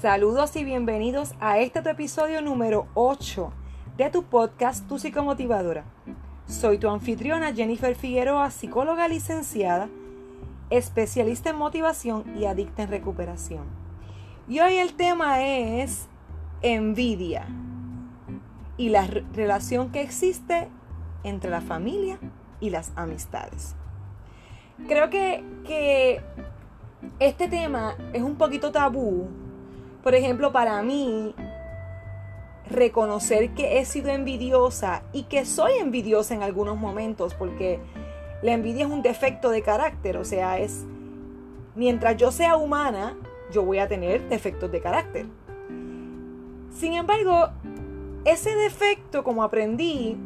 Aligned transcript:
Saludos 0.00 0.54
y 0.56 0.64
bienvenidos 0.64 1.34
a 1.40 1.58
este 1.58 1.80
tu 1.80 1.88
episodio 1.88 2.42
número 2.42 2.86
8 2.92 3.50
de 3.96 4.10
tu 4.10 4.24
podcast 4.24 4.86
Tu 4.86 4.98
Psicomotivadora. 4.98 5.84
Soy 6.46 6.76
tu 6.76 6.90
anfitriona 6.90 7.54
Jennifer 7.54 7.94
Figueroa, 7.94 8.50
psicóloga 8.50 9.08
licenciada, 9.08 9.88
especialista 10.68 11.48
en 11.48 11.56
motivación 11.56 12.24
y 12.36 12.44
adicta 12.44 12.82
en 12.82 12.90
recuperación. 12.90 13.64
Y 14.46 14.60
hoy 14.60 14.74
el 14.74 14.92
tema 14.92 15.42
es 15.42 16.08
envidia 16.60 17.46
y 18.76 18.90
la 18.90 19.06
relación 19.06 19.92
que 19.92 20.02
existe 20.02 20.68
entre 21.24 21.50
la 21.50 21.62
familia 21.62 22.18
y 22.60 22.68
las 22.68 22.92
amistades. 22.96 23.74
Creo 24.88 25.08
que, 25.08 25.42
que 25.64 26.20
este 27.18 27.48
tema 27.48 27.94
es 28.12 28.22
un 28.22 28.36
poquito 28.36 28.70
tabú 28.72 29.45
por 30.06 30.14
ejemplo, 30.14 30.52
para 30.52 30.80
mí, 30.84 31.34
reconocer 32.70 33.54
que 33.54 33.80
he 33.80 33.84
sido 33.84 34.10
envidiosa 34.10 35.02
y 35.12 35.24
que 35.24 35.44
soy 35.44 35.72
envidiosa 35.80 36.32
en 36.32 36.44
algunos 36.44 36.76
momentos, 36.76 37.34
porque 37.34 37.80
la 38.40 38.52
envidia 38.52 38.84
es 38.84 38.92
un 38.92 39.02
defecto 39.02 39.50
de 39.50 39.62
carácter, 39.62 40.16
o 40.16 40.24
sea, 40.24 40.60
es, 40.60 40.84
mientras 41.74 42.16
yo 42.18 42.30
sea 42.30 42.56
humana, 42.56 43.16
yo 43.50 43.64
voy 43.64 43.80
a 43.80 43.88
tener 43.88 44.28
defectos 44.28 44.70
de 44.70 44.80
carácter. 44.80 45.26
Sin 46.70 46.92
embargo, 46.92 47.48
ese 48.24 48.54
defecto, 48.54 49.24
como 49.24 49.42
aprendí, 49.42 50.16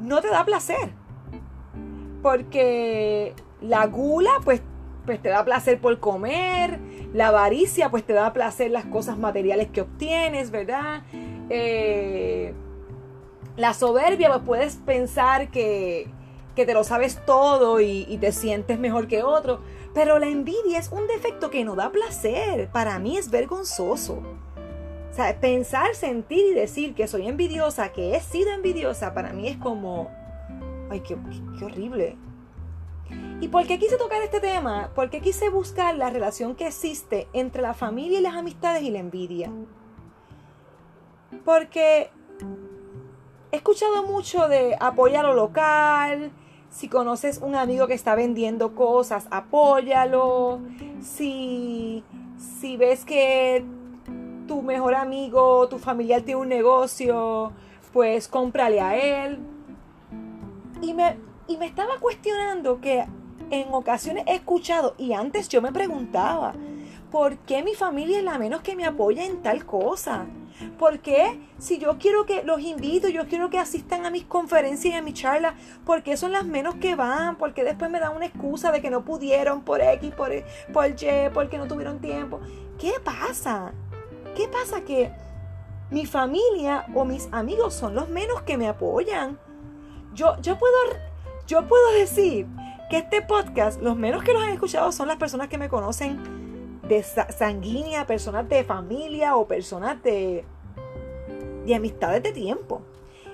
no 0.00 0.20
te 0.20 0.28
da 0.28 0.44
placer. 0.44 0.92
Porque 2.22 3.34
la 3.60 3.88
gula, 3.88 4.30
pues 4.44 4.62
pues 5.08 5.22
te 5.22 5.30
da 5.30 5.42
placer 5.42 5.80
por 5.80 6.00
comer, 6.00 6.78
la 7.14 7.28
avaricia 7.28 7.90
pues 7.90 8.04
te 8.04 8.12
da 8.12 8.34
placer 8.34 8.70
las 8.70 8.84
cosas 8.84 9.16
materiales 9.16 9.68
que 9.68 9.80
obtienes, 9.80 10.50
¿verdad? 10.50 11.02
Eh, 11.48 12.52
la 13.56 13.72
soberbia 13.72 14.28
pues 14.28 14.42
puedes 14.44 14.76
pensar 14.76 15.50
que, 15.50 16.10
te 16.54 16.74
lo 16.74 16.84
sabes 16.84 17.24
todo 17.24 17.80
y, 17.80 18.04
y 18.06 18.18
te 18.18 18.32
sientes 18.32 18.78
mejor 18.78 19.08
que 19.08 19.22
otro, 19.22 19.62
pero 19.94 20.18
la 20.18 20.26
envidia 20.26 20.78
es 20.78 20.92
un 20.92 21.06
defecto 21.06 21.48
que 21.48 21.64
no 21.64 21.74
da 21.74 21.90
placer, 21.90 22.68
para 22.70 22.98
mí 22.98 23.16
es 23.16 23.30
vergonzoso. 23.30 24.22
O 25.10 25.14
sea, 25.14 25.40
pensar, 25.40 25.94
sentir 25.94 26.48
y 26.50 26.52
decir 26.52 26.94
que 26.94 27.08
soy 27.08 27.28
envidiosa, 27.28 27.92
que 27.94 28.14
he 28.14 28.20
sido 28.20 28.50
envidiosa, 28.50 29.14
para 29.14 29.32
mí 29.32 29.48
es 29.48 29.56
como, 29.56 30.10
ay, 30.90 31.00
qué, 31.00 31.16
qué 31.58 31.64
horrible. 31.64 32.18
¿Y 33.40 33.48
por 33.48 33.66
qué 33.68 33.78
quise 33.78 33.96
tocar 33.96 34.20
este 34.22 34.40
tema? 34.40 34.90
Porque 34.96 35.20
quise 35.20 35.48
buscar 35.48 35.94
la 35.94 36.10
relación 36.10 36.56
que 36.56 36.66
existe 36.66 37.28
entre 37.32 37.62
la 37.62 37.72
familia 37.72 38.18
y 38.18 38.22
las 38.22 38.34
amistades 38.34 38.82
y 38.82 38.90
la 38.90 38.98
envidia. 38.98 39.52
Porque 41.44 42.10
he 43.52 43.56
escuchado 43.56 44.02
mucho 44.02 44.48
de 44.48 44.76
apoyar 44.80 45.24
lo 45.24 45.34
local. 45.34 46.32
Si 46.68 46.88
conoces 46.88 47.38
un 47.38 47.54
amigo 47.54 47.86
que 47.86 47.94
está 47.94 48.16
vendiendo 48.16 48.74
cosas, 48.74 49.28
apóyalo. 49.30 50.60
Si, 51.00 52.02
si 52.60 52.76
ves 52.76 53.04
que 53.04 53.64
tu 54.48 54.62
mejor 54.62 54.96
amigo, 54.96 55.68
tu 55.68 55.78
familiar 55.78 56.22
tiene 56.22 56.40
un 56.40 56.48
negocio, 56.48 57.52
pues 57.92 58.26
cómprale 58.26 58.80
a 58.80 58.96
él. 58.96 59.38
Y 60.82 60.92
me, 60.92 61.16
y 61.46 61.56
me 61.56 61.66
estaba 61.66 61.98
cuestionando 62.00 62.80
que 62.80 63.06
en 63.50 63.72
ocasiones 63.72 64.24
he 64.26 64.36
escuchado 64.36 64.94
y 64.98 65.12
antes 65.12 65.48
yo 65.48 65.62
me 65.62 65.72
preguntaba, 65.72 66.54
¿por 67.10 67.38
qué 67.38 67.62
mi 67.62 67.74
familia 67.74 68.18
es 68.18 68.24
la 68.24 68.38
menos 68.38 68.62
que 68.62 68.76
me 68.76 68.84
apoya 68.84 69.24
en 69.24 69.42
tal 69.42 69.64
cosa? 69.64 70.26
¿Por 70.78 70.98
qué 70.98 71.38
si 71.58 71.78
yo 71.78 71.98
quiero 71.98 72.26
que 72.26 72.42
los 72.42 72.60
invito, 72.60 73.08
yo 73.08 73.28
quiero 73.28 73.48
que 73.48 73.58
asistan 73.58 74.06
a 74.06 74.10
mis 74.10 74.24
conferencias 74.24 74.94
y 74.94 74.96
a 74.96 75.02
mis 75.02 75.14
charlas, 75.14 75.54
¿por 75.84 76.02
qué 76.02 76.16
son 76.16 76.32
las 76.32 76.44
menos 76.44 76.74
que 76.76 76.96
van? 76.96 77.36
¿Por 77.36 77.54
qué 77.54 77.64
después 77.64 77.90
me 77.90 78.00
dan 78.00 78.16
una 78.16 78.26
excusa 78.26 78.72
de 78.72 78.80
que 78.80 78.90
no 78.90 79.04
pudieron 79.04 79.62
por 79.62 79.80
X, 79.80 80.12
por, 80.14 80.30
por 80.72 80.90
Y, 80.90 81.30
porque 81.32 81.58
no 81.58 81.68
tuvieron 81.68 82.00
tiempo? 82.00 82.40
¿Qué 82.78 82.92
pasa? 83.04 83.72
¿Qué 84.36 84.48
pasa 84.48 84.80
que 84.82 85.12
mi 85.90 86.06
familia 86.06 86.86
o 86.94 87.04
mis 87.04 87.28
amigos 87.32 87.74
son 87.74 87.94
los 87.94 88.08
menos 88.08 88.42
que 88.42 88.58
me 88.58 88.68
apoyan? 88.68 89.38
Yo, 90.14 90.40
yo 90.40 90.58
puedo 90.58 90.74
yo 91.48 91.66
puedo 91.66 91.92
decir 91.92 92.46
que 92.88 92.98
este 92.98 93.22
podcast, 93.22 93.80
los 93.82 93.96
menos 93.96 94.22
que 94.22 94.32
los 94.32 94.42
han 94.42 94.50
escuchado 94.50 94.92
son 94.92 95.08
las 95.08 95.16
personas 95.16 95.48
que 95.48 95.58
me 95.58 95.68
conocen 95.68 96.80
de 96.88 97.02
sanguínea, 97.02 98.06
personas 98.06 98.48
de 98.48 98.64
familia 98.64 99.36
o 99.36 99.46
personas 99.46 100.02
de, 100.02 100.44
de 101.66 101.74
amistades 101.74 102.22
de 102.22 102.32
tiempo. 102.32 102.82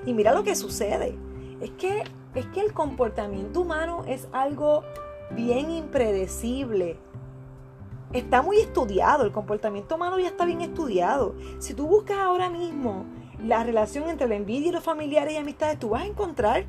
Y 0.06 0.12
mira 0.12 0.32
lo 0.32 0.42
que 0.42 0.54
sucede. 0.56 1.16
Es 1.60 1.70
que, 1.70 2.02
es 2.34 2.46
que 2.46 2.60
el 2.60 2.72
comportamiento 2.72 3.60
humano 3.60 4.04
es 4.06 4.28
algo 4.32 4.82
bien 5.30 5.70
impredecible. 5.70 6.98
Está 8.12 8.42
muy 8.42 8.58
estudiado, 8.58 9.24
el 9.24 9.32
comportamiento 9.32 9.94
humano 9.94 10.18
ya 10.18 10.28
está 10.28 10.44
bien 10.44 10.60
estudiado. 10.60 11.34
Si 11.58 11.74
tú 11.74 11.86
buscas 11.86 12.18
ahora 12.18 12.50
mismo 12.50 13.04
la 13.42 13.64
relación 13.64 14.08
entre 14.08 14.28
la 14.28 14.36
envidia 14.36 14.68
y 14.68 14.72
los 14.72 14.84
familiares 14.84 15.34
y 15.34 15.36
amistades, 15.36 15.78
tú 15.78 15.90
vas 15.90 16.02
a 16.02 16.06
encontrar 16.06 16.64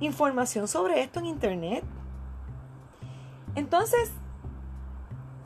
información 0.00 0.68
sobre 0.68 1.02
esto 1.02 1.18
en 1.20 1.26
internet. 1.26 1.84
Entonces, 3.56 4.12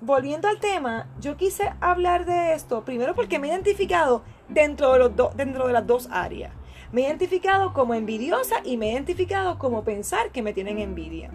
volviendo 0.00 0.48
al 0.48 0.59
tema, 0.59 1.06
yo 1.21 1.37
quise 1.37 1.72
hablar 1.81 2.26
de 2.26 2.54
esto 2.54 2.84
primero 2.84 3.15
porque 3.15 3.38
me 3.38 3.47
he 3.47 3.50
identificado 3.50 4.22
dentro 4.48 4.93
de, 4.93 4.98
los 4.98 5.37
dentro 5.37 5.69
de 5.69 5.72
las 5.72 5.87
dos 5.87 6.09
áreas. 6.10 6.53
Me 6.93 7.03
he 7.03 7.06
identificado 7.06 7.72
como 7.72 7.94
envidiosa 7.94 8.56
y 8.65 8.76
me 8.76 8.88
he 8.88 8.93
identificado 8.93 9.59
como 9.59 9.84
pensar 9.84 10.32
que 10.32 10.43
me 10.43 10.53
tienen 10.53 10.78
envidia. 10.78 11.31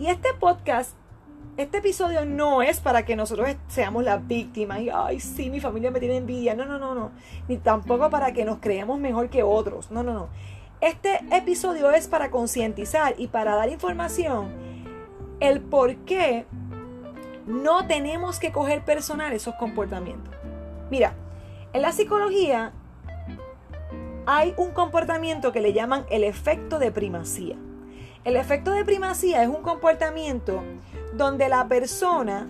Y 0.00 0.08
este 0.08 0.30
podcast, 0.34 0.96
este 1.56 1.78
episodio 1.78 2.24
no 2.24 2.62
es 2.62 2.80
para 2.80 3.04
que 3.04 3.14
nosotros 3.14 3.48
seamos 3.68 4.02
las 4.02 4.26
víctimas 4.26 4.80
y, 4.80 4.90
ay, 4.90 5.20
sí, 5.20 5.48
mi 5.48 5.60
familia 5.60 5.92
me 5.92 6.00
tiene 6.00 6.16
envidia. 6.16 6.54
No, 6.56 6.64
no, 6.64 6.80
no, 6.80 6.96
no. 6.96 7.12
Ni 7.46 7.56
tampoco 7.58 8.10
para 8.10 8.32
que 8.32 8.44
nos 8.44 8.58
creamos 8.58 8.98
mejor 8.98 9.30
que 9.30 9.44
otros. 9.44 9.92
No, 9.92 10.02
no, 10.02 10.12
no. 10.12 10.28
Este 10.80 11.20
episodio 11.30 11.92
es 11.92 12.08
para 12.08 12.30
concientizar 12.32 13.14
y 13.16 13.28
para 13.28 13.54
dar 13.54 13.68
información 13.68 14.69
el 15.40 15.60
por 15.60 15.96
qué 16.04 16.46
no 17.46 17.86
tenemos 17.86 18.38
que 18.38 18.52
coger 18.52 18.84
personal 18.84 19.32
esos 19.32 19.54
comportamientos. 19.56 20.34
Mira, 20.90 21.14
en 21.72 21.82
la 21.82 21.92
psicología 21.92 22.72
hay 24.26 24.54
un 24.56 24.70
comportamiento 24.70 25.50
que 25.52 25.60
le 25.60 25.72
llaman 25.72 26.04
el 26.10 26.24
efecto 26.24 26.78
de 26.78 26.92
primacía. 26.92 27.56
El 28.22 28.36
efecto 28.36 28.72
de 28.72 28.84
primacía 28.84 29.42
es 29.42 29.48
un 29.48 29.62
comportamiento 29.62 30.62
donde 31.14 31.48
la 31.48 31.66
persona 31.68 32.46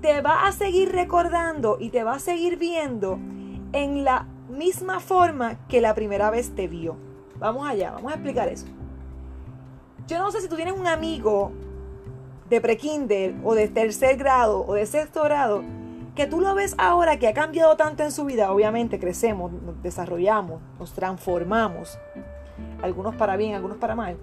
te 0.00 0.20
va 0.20 0.46
a 0.46 0.52
seguir 0.52 0.92
recordando 0.92 1.78
y 1.80 1.90
te 1.90 2.04
va 2.04 2.14
a 2.14 2.18
seguir 2.18 2.58
viendo 2.58 3.18
en 3.72 4.04
la 4.04 4.26
misma 4.50 5.00
forma 5.00 5.66
que 5.68 5.80
la 5.80 5.94
primera 5.94 6.30
vez 6.30 6.54
te 6.54 6.68
vio. 6.68 6.96
Vamos 7.38 7.66
allá, 7.66 7.92
vamos 7.92 8.12
a 8.12 8.16
explicar 8.16 8.48
eso. 8.48 8.66
Yo 10.06 10.18
no 10.18 10.30
sé 10.30 10.40
si 10.40 10.48
tú 10.48 10.56
tienes 10.56 10.74
un 10.74 10.86
amigo 10.86 11.52
de 12.52 12.60
prekinder 12.60 13.34
o 13.44 13.54
de 13.54 13.66
tercer 13.68 14.18
grado 14.18 14.66
o 14.66 14.74
de 14.74 14.84
sexto 14.84 15.22
grado 15.22 15.64
que 16.14 16.26
tú 16.26 16.38
lo 16.42 16.54
ves 16.54 16.74
ahora 16.76 17.18
que 17.18 17.26
ha 17.26 17.32
cambiado 17.32 17.78
tanto 17.78 18.02
en 18.02 18.12
su 18.12 18.26
vida. 18.26 18.52
Obviamente 18.52 19.00
crecemos, 19.00 19.50
nos 19.50 19.82
desarrollamos, 19.82 20.60
nos 20.78 20.92
transformamos. 20.92 21.98
Algunos 22.82 23.14
para 23.14 23.36
bien, 23.36 23.54
algunos 23.54 23.78
para 23.78 23.94
mal. 23.94 24.18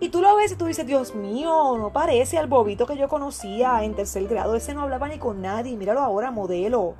Y 0.00 0.08
tú 0.08 0.20
lo 0.20 0.34
ves 0.34 0.50
y 0.50 0.56
tú 0.56 0.64
dices, 0.66 0.86
Dios 0.86 1.14
mío, 1.14 1.76
no 1.78 1.92
parece 1.92 2.36
al 2.36 2.48
bobito 2.48 2.84
que 2.84 2.96
yo 2.96 3.08
conocía 3.08 3.84
en 3.84 3.94
tercer 3.94 4.26
grado. 4.26 4.56
Ese 4.56 4.74
no 4.74 4.82
hablaba 4.82 5.06
ni 5.06 5.18
con 5.18 5.40
nadie. 5.40 5.76
Míralo 5.76 6.00
ahora, 6.00 6.32
modelo 6.32 6.96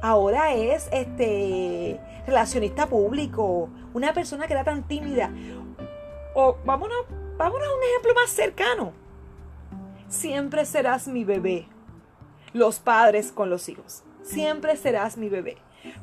ahora 0.00 0.54
es 0.54 0.88
este 0.92 2.00
relacionista 2.26 2.86
público, 2.86 3.68
una 3.92 4.14
persona 4.14 4.46
que 4.46 4.54
era 4.54 4.64
tan 4.64 4.88
tímida. 4.88 5.30
O 6.34 6.56
vámonos, 6.64 7.04
vámonos 7.36 7.68
a 7.68 7.74
un 7.74 7.82
ejemplo 7.82 8.14
más 8.14 8.30
cercano. 8.30 9.09
Siempre 10.10 10.64
serás 10.64 11.06
mi 11.06 11.22
bebé. 11.22 11.68
Los 12.52 12.80
padres 12.80 13.30
con 13.30 13.48
los 13.48 13.68
hijos. 13.68 14.02
Siempre 14.22 14.76
serás 14.76 15.16
mi 15.16 15.28
bebé. 15.28 15.56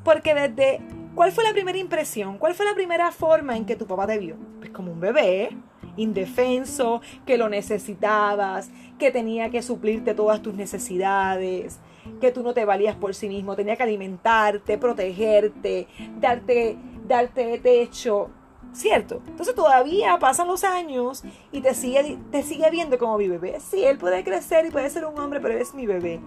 Porque 0.06 0.34
desde, 0.34 0.80
¿cuál 1.14 1.34
fue 1.34 1.44
la 1.44 1.52
primera 1.52 1.78
impresión? 1.78 2.38
¿Cuál 2.38 2.56
fue 2.56 2.66
la 2.66 2.74
primera 2.74 3.12
forma 3.12 3.58
en 3.58 3.66
que 3.66 3.76
tu 3.76 3.86
papá 3.86 4.08
te 4.08 4.18
vio? 4.18 4.38
Pues 4.60 4.72
como 4.72 4.94
un 4.94 5.02
bebé, 5.02 5.50
indefenso, 5.98 7.02
que 7.26 7.38
lo 7.38 7.50
necesitabas, 7.50 8.72
que 8.98 9.12
tenía 9.12 9.50
que 9.50 9.62
suplirte 9.62 10.14
todas 10.14 10.42
tus 10.42 10.54
necesidades, 10.54 11.78
que 12.22 12.32
tú 12.32 12.44
no 12.44 12.54
te 12.54 12.64
valías 12.64 12.96
por 12.96 13.14
sí 13.14 13.28
mismo, 13.28 13.58
tenía 13.58 13.76
que 13.76 13.84
alimentarte, 13.84 14.78
protegerte, 14.78 15.86
darte, 16.22 16.78
darte 17.06 17.60
techo, 17.60 18.30
¿cierto? 18.74 19.22
Entonces 19.28 19.56
todavía 19.56 20.18
pasan 20.20 20.48
los 20.48 20.64
años 20.64 21.24
y 21.52 21.62
te 21.62 21.74
sigue, 21.74 22.18
te 22.32 22.44
sigue 22.44 22.70
viendo 22.70 22.98
como 22.98 23.18
mi 23.18 23.28
bebé. 23.28 23.60
Sí, 23.60 23.84
él 23.84 23.98
puede 23.98 24.24
crecer 24.24 24.66
y 24.66 24.72
puede 24.72 24.90
ser 24.90 25.06
un 25.06 25.18
hombre, 25.20 25.40
pero 25.40 25.58
es 25.58 25.74
mi 25.74 25.86
bebé. 25.86 26.20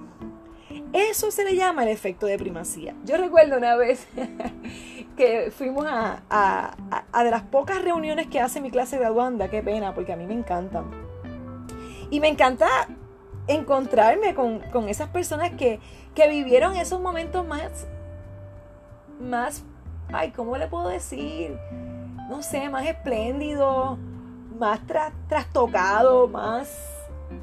Eso 0.92 1.30
se 1.30 1.44
le 1.44 1.56
llama 1.56 1.82
el 1.82 1.88
efecto 1.88 2.26
de 2.26 2.38
primacía. 2.38 2.94
Yo 3.04 3.16
recuerdo 3.16 3.56
una 3.56 3.76
vez 3.76 4.06
que 5.16 5.50
fuimos 5.56 5.86
a, 5.86 6.22
a, 6.30 7.24
de 7.24 7.30
las 7.30 7.42
pocas 7.42 7.82
reuniones 7.82 8.26
que 8.26 8.40
hace 8.40 8.60
mi 8.60 8.70
clase 8.70 8.98
graduanda, 8.98 9.48
qué 9.48 9.62
pena, 9.62 9.94
porque 9.94 10.12
a 10.12 10.16
mí 10.16 10.26
me 10.26 10.34
encantan. 10.34 10.84
Y 12.10 12.20
me 12.20 12.28
encanta 12.28 12.66
encontrarme 13.46 14.34
con, 14.34 14.88
esas 14.88 15.08
personas 15.08 15.50
que, 15.52 15.80
que, 16.14 16.28
vivieron 16.28 16.76
esos 16.76 17.00
momentos 17.00 17.46
más, 17.46 17.86
más, 19.20 19.64
ay, 20.12 20.30
¿cómo 20.30 20.56
le 20.56 20.66
puedo 20.66 20.88
decir? 20.88 21.56
No 22.30 22.44
sé, 22.44 22.68
más 22.68 22.86
espléndidos, 22.86 23.98
más 24.56 24.80
trastocados, 25.26 26.30
más 26.30 26.72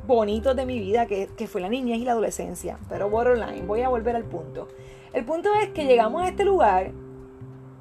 bonitos 0.07 0.55
de 0.55 0.65
mi 0.65 0.79
vida, 0.79 1.07
que, 1.07 1.27
fue 1.45 1.59
la 1.59 1.67
niñez 1.67 1.97
y 1.97 2.05
la 2.05 2.13
adolescencia. 2.13 2.77
Pero 2.87 3.09
borderline, 3.09 3.67
voy 3.67 3.81
a 3.81 3.89
volver 3.89 4.15
al 4.15 4.23
punto. 4.23 4.69
El 5.11 5.25
punto 5.25 5.53
es 5.55 5.71
que 5.71 5.87
llegamos 5.87 6.21
a 6.21 6.29
este 6.29 6.45
lugar, 6.45 6.91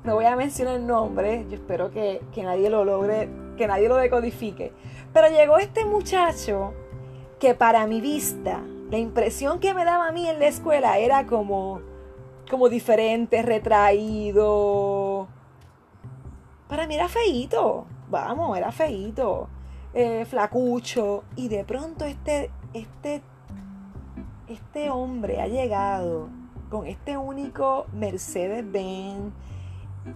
no 0.03 0.17
voy 0.17 0.25
a 0.25 0.35
mencionar 0.35 0.75
el 0.75 0.87
nombre, 0.88 1.47
yo 1.49 1.55
espero 1.55 1.93
que, 1.93 2.23
que 2.35 2.43
nadie 2.43 2.70
lo 2.70 2.85
logre, 2.85 3.29
que 3.56 3.69
nadie 3.69 3.88
lo 3.88 3.94
decodifique. 3.94 4.73
Pero 5.12 5.29
llegó 5.29 5.58
este 5.58 5.85
muchacho 5.85 6.75
que 7.38 7.55
para 7.55 7.87
mi 7.87 8.00
vista, 8.00 8.64
la 8.91 8.99
impresión 8.99 9.61
que 9.61 9.75
me 9.75 9.85
daba 9.85 10.08
a 10.08 10.12
mí 10.12 10.29
en 10.29 10.41
la 10.41 10.49
escuela 10.49 10.99
era 10.99 11.25
como, 11.25 11.82
como 12.50 12.69
diferente, 12.69 13.43
retraído. 13.43 15.06
Para 16.68 16.86
mí 16.86 16.94
era 16.94 17.08
feíto, 17.08 17.86
vamos, 18.08 18.56
era 18.56 18.72
feíto. 18.72 19.48
Eh, 19.98 20.26
flacucho, 20.26 21.24
y 21.36 21.48
de 21.48 21.64
pronto 21.64 22.04
este, 22.04 22.50
este, 22.74 23.22
este 24.46 24.90
hombre 24.90 25.40
ha 25.40 25.46
llegado 25.46 26.28
con 26.68 26.86
este 26.86 27.16
único 27.16 27.86
Mercedes-Benz, 27.94 29.32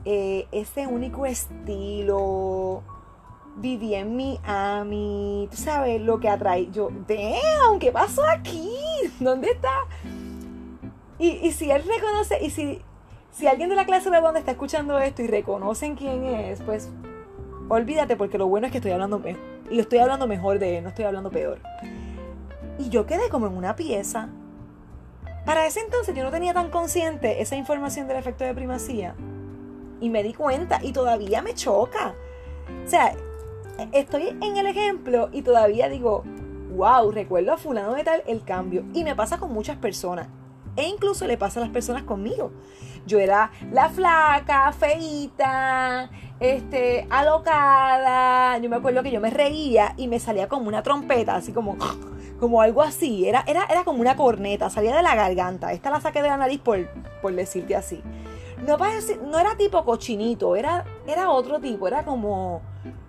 eh, 0.04 0.46
ese 0.52 0.86
único 0.86 1.24
estilo, 1.24 2.82
viví 3.56 3.94
en 3.94 4.16
Miami, 4.16 5.48
tú 5.50 5.56
sabes 5.56 6.00
lo 6.00 6.20
que 6.20 6.28
atrae. 6.28 6.70
Yo, 6.70 6.90
damn, 7.08 7.78
¿qué 7.78 7.90
pasó 7.90 8.22
aquí? 8.28 8.70
¿Dónde 9.18 9.50
está? 9.50 9.72
Y, 11.18 11.52
si 11.52 11.70
él 11.70 11.82
reconoce, 11.86 12.42
y 12.42 12.50
si, 12.50 12.82
si 13.32 13.46
alguien 13.46 13.68
de 13.68 13.76
la 13.76 13.86
clase 13.86 14.10
de 14.10 14.20
donde 14.20 14.40
está 14.40 14.52
escuchando 14.52 14.98
esto 14.98 15.22
y 15.22 15.26
reconocen 15.26 15.96
quién 15.96 16.24
es, 16.24 16.60
pues 16.62 16.88
olvídate 17.68 18.16
porque 18.16 18.38
lo 18.38 18.48
bueno 18.48 18.66
es 18.66 18.72
que 18.72 18.78
estoy 18.78 18.92
hablando 18.92 19.22
y 19.70 19.78
estoy 19.78 20.00
hablando 20.00 20.26
mejor 20.26 20.58
de 20.58 20.78
él, 20.78 20.82
no 20.82 20.88
estoy 20.88 21.04
hablando 21.04 21.30
peor. 21.30 21.58
Y 22.78 22.88
yo 22.88 23.06
quedé 23.06 23.28
como 23.28 23.46
en 23.46 23.56
una 23.56 23.76
pieza. 23.76 24.28
Para 25.46 25.66
ese 25.66 25.80
entonces 25.80 26.14
yo 26.14 26.24
no 26.24 26.30
tenía 26.30 26.52
tan 26.52 26.70
consciente 26.70 27.40
esa 27.40 27.56
información 27.56 28.08
del 28.08 28.16
efecto 28.16 28.44
de 28.44 28.54
primacía. 28.54 29.14
Y 30.00 30.10
me 30.10 30.22
di 30.22 30.34
cuenta 30.34 30.80
y 30.82 30.92
todavía 30.92 31.42
me 31.42 31.54
choca. 31.54 32.14
O 32.84 32.88
sea, 32.88 33.14
estoy 33.92 34.28
en 34.40 34.56
el 34.56 34.66
ejemplo 34.66 35.28
y 35.32 35.42
todavía 35.42 35.88
digo, 35.88 36.24
wow, 36.74 37.10
recuerdo 37.10 37.52
a 37.52 37.58
fulano 37.58 37.94
de 37.94 38.04
tal 38.04 38.22
el 38.26 38.42
cambio. 38.42 38.84
Y 38.92 39.04
me 39.04 39.14
pasa 39.14 39.38
con 39.38 39.52
muchas 39.52 39.76
personas. 39.76 40.26
E 40.76 40.88
incluso 40.88 41.26
le 41.26 41.36
pasa 41.36 41.60
a 41.60 41.64
las 41.64 41.72
personas 41.72 42.04
conmigo. 42.04 42.50
Yo 43.06 43.18
era 43.18 43.50
la 43.72 43.88
flaca, 43.88 44.72
feita, 44.72 46.10
este, 46.38 47.06
alocada. 47.10 48.58
Yo 48.58 48.70
me 48.70 48.76
acuerdo 48.76 49.02
que 49.02 49.10
yo 49.10 49.20
me 49.20 49.30
reía 49.30 49.94
y 49.96 50.08
me 50.08 50.18
salía 50.20 50.48
como 50.48 50.68
una 50.68 50.82
trompeta, 50.82 51.34
así 51.34 51.52
como, 51.52 51.76
como 52.38 52.60
algo 52.60 52.82
así. 52.82 53.26
Era, 53.26 53.44
era, 53.46 53.64
era 53.64 53.84
como 53.84 54.00
una 54.00 54.16
corneta, 54.16 54.70
salía 54.70 54.94
de 54.94 55.02
la 55.02 55.14
garganta. 55.14 55.72
Esta 55.72 55.90
la 55.90 56.00
saqué 56.00 56.22
de 56.22 56.28
la 56.28 56.36
nariz 56.36 56.60
por, 56.60 56.88
por 57.20 57.34
decirte 57.34 57.76
así. 57.76 58.02
No, 58.66 58.76
no 58.76 59.38
era 59.38 59.56
tipo 59.56 59.84
cochinito, 59.84 60.54
era, 60.54 60.84
era 61.06 61.30
otro 61.30 61.60
tipo, 61.60 61.88
era 61.88 62.04
como, 62.04 62.60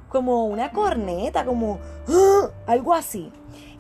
como 0.08 0.46
una 0.46 0.72
corneta, 0.72 1.46
como 1.46 1.80
algo 2.68 2.94
así. 2.94 3.32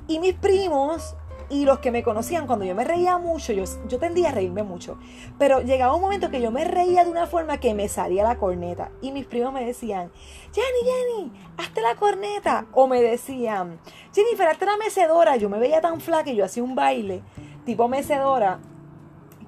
Y 0.08 0.20
mis 0.20 0.34
primos 0.34 1.16
y 1.52 1.66
los 1.66 1.80
que 1.80 1.92
me 1.92 2.02
conocían, 2.02 2.48
cuando 2.48 2.64
yo 2.64 2.74
me 2.74 2.86
reía 2.86 3.18
mucho, 3.18 3.52
yo, 3.52 3.66
yo 3.88 4.00
tendía 4.00 4.30
a 4.30 4.32
reírme 4.32 4.64
mucho. 4.64 4.98
Pero 5.38 5.62
llegaba 5.62 5.94
un 5.94 6.02
momento 6.02 6.32
que 6.32 6.42
yo 6.42 6.50
me 6.50 6.64
reía 6.64 7.04
de 7.04 7.12
una 7.12 7.28
forma 7.28 7.58
que 7.58 7.74
me 7.74 7.90
salía 7.90 8.24
la 8.24 8.38
corneta. 8.38 8.90
Y 9.02 9.12
mis 9.12 9.26
primos 9.26 9.52
me 9.52 9.66
decían, 9.66 10.12
Jenny, 10.54 10.90
Jenny, 10.90 11.32
hazte 11.58 11.82
la 11.82 11.96
corneta. 11.96 12.68
O 12.72 12.88
me 12.88 13.02
decían, 13.02 13.80
Jennifer, 14.16 14.48
hazte 14.48 14.66
la 14.66 14.78
mecedora. 14.78 15.36
Yo 15.36 15.50
me 15.50 15.60
veía 15.60 15.82
tan 15.82 16.00
flaca 16.00 16.30
y 16.30 16.38
yo 16.38 16.46
hacía 16.46 16.64
un 16.64 16.74
baile 16.74 17.22
tipo 17.66 17.88
mecedora 17.90 18.60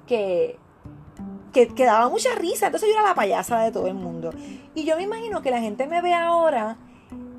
que, 0.06 0.58
que, 1.54 1.68
que, 1.68 1.84
daba 1.86 2.10
mucha 2.10 2.34
risa. 2.34 2.66
Entonces 2.66 2.90
yo 2.90 2.94
era 2.94 3.08
la 3.08 3.14
payasa 3.14 3.60
de 3.60 3.72
todo 3.72 3.86
el 3.86 3.94
mundo. 3.94 4.30
Y 4.74 4.84
yo 4.84 4.96
me 4.96 5.04
imagino 5.04 5.40
que 5.40 5.50
la 5.50 5.60
gente 5.60 5.86
me 5.86 6.02
ve 6.02 6.12
ahora 6.12 6.76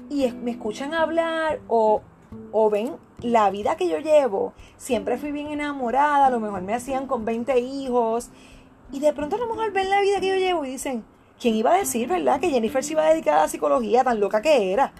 y 0.10 0.32
me 0.32 0.52
escuchan 0.52 0.96
hablar 0.96 1.60
o, 1.68 2.02
o 2.52 2.70
ven 2.70 2.96
la 3.22 3.50
vida 3.50 3.76
que 3.78 3.88
yo 3.88 4.00
llevo, 4.00 4.54
siempre 4.78 5.18
fui 5.18 5.32
bien 5.32 5.48
enamorada, 5.48 6.28
a 6.28 6.30
lo 6.30 6.40
mejor 6.40 6.62
me 6.62 6.74
hacían 6.74 7.08
con 7.08 7.26
20 7.26 7.60
hijos, 7.60 8.30
y 8.92 9.00
de 9.00 9.14
pronto 9.14 9.36
a 9.36 9.40
lo 9.40 9.48
mejor 9.48 9.72
ven 9.72 9.90
la 9.90 10.02
vida 10.02 10.20
que 10.20 10.28
yo 10.28 10.36
llevo 10.36 10.66
y 10.66 10.72
dicen, 10.72 11.04
¿quién 11.40 11.56
iba 11.56 11.74
a 11.74 11.78
decir, 11.78 12.08
verdad, 12.08 12.40
que 12.40 12.50
Jennifer 12.50 12.84
se 12.84 12.94
iba 12.94 13.04
a 13.04 13.10
dedicar 13.10 13.36
a 13.36 13.42
la 13.42 13.48
psicología 13.48 14.04
tan 14.04 14.20
loca 14.20 14.42
que 14.42 14.72
era? 14.72 14.94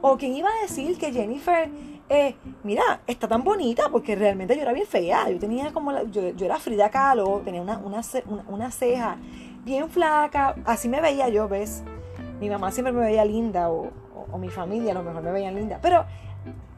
O 0.00 0.16
quién 0.16 0.34
iba 0.34 0.48
a 0.48 0.62
decir 0.62 0.96
que 0.98 1.12
Jennifer, 1.12 1.68
eh, 2.08 2.34
mira, 2.62 3.00
está 3.06 3.26
tan 3.26 3.42
bonita, 3.42 3.88
porque 3.90 4.14
realmente 4.14 4.54
yo 4.54 4.62
era 4.62 4.72
bien 4.72 4.86
fea, 4.86 5.28
yo 5.30 5.38
tenía 5.38 5.72
como, 5.72 5.92
yo, 6.04 6.22
era 6.22 6.58
Frida 6.58 6.90
Kahlo, 6.90 7.42
tenía 7.44 7.62
una, 7.62 7.78
una, 7.78 8.70
ceja 8.70 9.16
bien 9.64 9.88
flaca, 9.90 10.54
así 10.64 10.88
me 10.88 11.00
veía 11.00 11.28
yo, 11.28 11.48
¿ves? 11.48 11.82
Mi 12.40 12.48
mamá 12.48 12.70
siempre 12.70 12.92
me 12.92 13.00
veía 13.00 13.24
linda, 13.24 13.70
o, 13.70 13.90
o 14.30 14.38
mi 14.38 14.48
familia 14.48 14.92
a 14.92 14.94
lo 14.94 15.02
mejor 15.02 15.22
me 15.22 15.32
veían 15.32 15.54
linda, 15.54 15.78
pero 15.82 16.04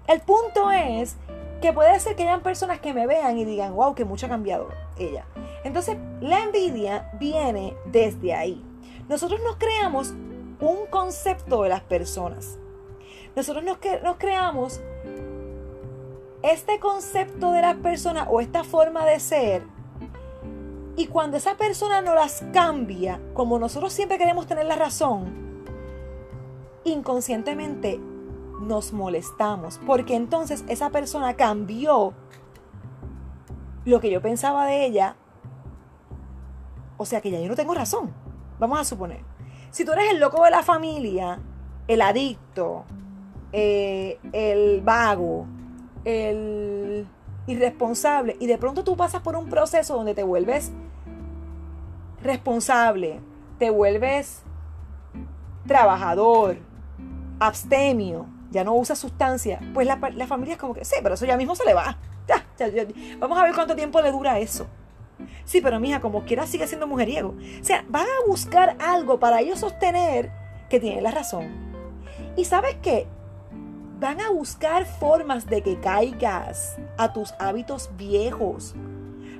el 0.08 0.20
punto 0.20 0.70
es 0.70 1.16
que 1.60 1.72
puede 1.72 1.98
ser 2.00 2.16
que 2.16 2.22
hayan 2.22 2.42
personas 2.42 2.80
que 2.80 2.94
me 2.94 3.06
vean 3.06 3.36
y 3.38 3.44
digan, 3.44 3.74
wow, 3.74 3.94
que 3.94 4.04
mucho 4.04 4.26
ha 4.26 4.28
cambiado 4.28 4.68
ella. 4.98 5.26
Entonces, 5.64 5.98
la 6.20 6.42
envidia 6.42 7.10
viene 7.20 7.76
desde 7.84 8.32
ahí. 8.32 8.64
Nosotros 9.08 9.40
nos 9.44 9.56
creamos 9.56 10.14
un 10.60 10.86
concepto 10.90 11.62
de 11.62 11.68
las 11.68 11.82
personas. 11.82 12.58
Nosotros 13.36 13.62
nos, 13.64 13.78
nos 14.02 14.16
creamos 14.16 14.80
este 16.42 16.78
concepto 16.78 17.52
de 17.52 17.62
las 17.62 17.76
personas 17.76 18.28
o 18.30 18.40
esta 18.40 18.64
forma 18.64 19.04
de 19.04 19.20
ser. 19.20 19.62
Y 20.96 21.06
cuando 21.06 21.36
esa 21.36 21.56
persona 21.56 22.00
no 22.00 22.14
las 22.14 22.44
cambia, 22.52 23.20
como 23.34 23.58
nosotros 23.58 23.92
siempre 23.92 24.18
queremos 24.18 24.46
tener 24.46 24.64
la 24.64 24.76
razón, 24.76 25.64
inconscientemente 26.84 28.00
nos 28.60 28.92
molestamos, 28.92 29.80
porque 29.86 30.16
entonces 30.16 30.64
esa 30.68 30.90
persona 30.90 31.34
cambió 31.34 32.12
lo 33.84 34.00
que 34.00 34.10
yo 34.10 34.20
pensaba 34.20 34.66
de 34.66 34.84
ella, 34.84 35.16
o 36.96 37.06
sea 37.06 37.20
que 37.20 37.30
ya 37.30 37.40
yo 37.40 37.48
no 37.48 37.56
tengo 37.56 37.74
razón. 37.74 38.12
Vamos 38.58 38.80
a 38.80 38.84
suponer, 38.84 39.20
si 39.70 39.84
tú 39.84 39.92
eres 39.92 40.10
el 40.10 40.20
loco 40.20 40.44
de 40.44 40.50
la 40.50 40.62
familia, 40.62 41.40
el 41.86 42.02
adicto, 42.02 42.84
eh, 43.52 44.18
el 44.32 44.82
vago, 44.82 45.46
el 46.04 47.06
irresponsable, 47.46 48.36
y 48.40 48.46
de 48.46 48.58
pronto 48.58 48.84
tú 48.84 48.96
pasas 48.96 49.22
por 49.22 49.36
un 49.36 49.48
proceso 49.48 49.96
donde 49.96 50.14
te 50.14 50.22
vuelves 50.22 50.72
responsable, 52.22 53.20
te 53.58 53.70
vuelves 53.70 54.42
trabajador, 55.66 56.58
abstemio, 57.38 58.26
ya 58.50 58.64
no 58.64 58.74
usa 58.74 58.96
sustancia, 58.96 59.60
pues 59.74 59.86
la, 59.86 59.98
familia 60.26 60.54
es 60.54 60.60
como 60.60 60.74
que, 60.74 60.84
sí, 60.84 60.96
pero 61.02 61.14
eso 61.14 61.26
ya 61.26 61.36
mismo 61.36 61.54
se 61.54 61.64
le 61.64 61.74
va. 61.74 61.98
vamos 63.18 63.38
a 63.38 63.42
ver 63.42 63.54
cuánto 63.54 63.76
tiempo 63.76 64.00
le 64.00 64.10
dura 64.10 64.38
eso. 64.38 64.66
Sí, 65.44 65.60
pero 65.60 65.80
mija, 65.80 66.00
como 66.00 66.24
quiera 66.24 66.46
sigue 66.46 66.66
siendo 66.66 66.86
mujeriego. 66.86 67.30
O 67.60 67.64
sea, 67.64 67.84
van 67.88 68.06
a 68.06 68.26
buscar 68.26 68.76
algo 68.78 69.18
para 69.18 69.40
ellos 69.40 69.60
sostener 69.60 70.30
que 70.68 70.80
tiene 70.80 71.00
la 71.00 71.10
razón. 71.10 71.48
Y 72.36 72.44
sabes 72.44 72.76
qué? 72.82 73.06
Van 73.98 74.20
a 74.20 74.30
buscar 74.30 74.86
formas 74.86 75.46
de 75.46 75.62
que 75.62 75.80
caigas 75.80 76.76
a 76.96 77.12
tus 77.12 77.34
hábitos 77.38 77.90
viejos. 77.96 78.74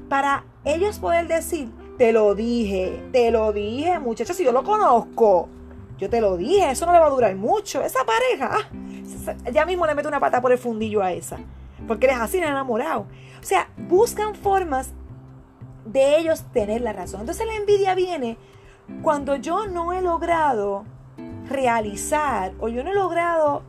Para 0.09 0.45
ellos 0.65 0.99
poder 0.99 1.29
decir, 1.29 1.71
te 1.97 2.13
lo 2.13 2.35
dije, 2.35 3.03
te 3.13 3.31
lo 3.31 3.53
dije, 3.53 3.99
muchachos, 3.99 4.37
si 4.37 4.45
yo 4.45 4.53
lo 4.53 4.65
conozco. 4.65 5.49
Yo 5.99 6.09
te 6.09 6.21
lo 6.21 6.37
dije, 6.37 6.71
eso 6.71 6.87
no 6.87 6.93
le 6.93 7.01
va 7.01 7.07
a 7.07 7.11
durar 7.11 7.35
mucho. 7.37 7.83
Esa 7.83 8.01
pareja, 8.05 8.51
ah, 8.53 9.51
ya 9.53 9.67
mismo 9.67 9.85
le 9.87 9.95
mete 9.95 10.09
una 10.09 10.21
pata 10.21 10.41
por 10.41 10.53
el 10.53 10.59
fundillo 10.59 11.03
a 11.03 11.13
esa. 11.13 11.39
Porque 11.87 12.07
eres 12.07 12.19
así 12.19 12.39
enamorado. 12.39 13.07
O 13.41 13.45
sea, 13.45 13.69
buscan 13.77 14.35
formas 14.35 14.93
de 15.85 16.19
ellos 16.19 16.45
tener 16.53 16.81
la 16.81 16.93
razón. 16.93 17.21
Entonces 17.21 17.47
la 17.47 17.57
envidia 17.57 17.95
viene 17.95 18.39
cuando 19.03 19.37
yo 19.37 19.67
no 19.67 19.93
he 19.93 20.01
logrado 20.01 20.85
realizar 21.49 22.53
o 22.61 22.69
yo 22.69 22.85
no 22.85 22.91
he 22.91 22.95
logrado 22.95 23.63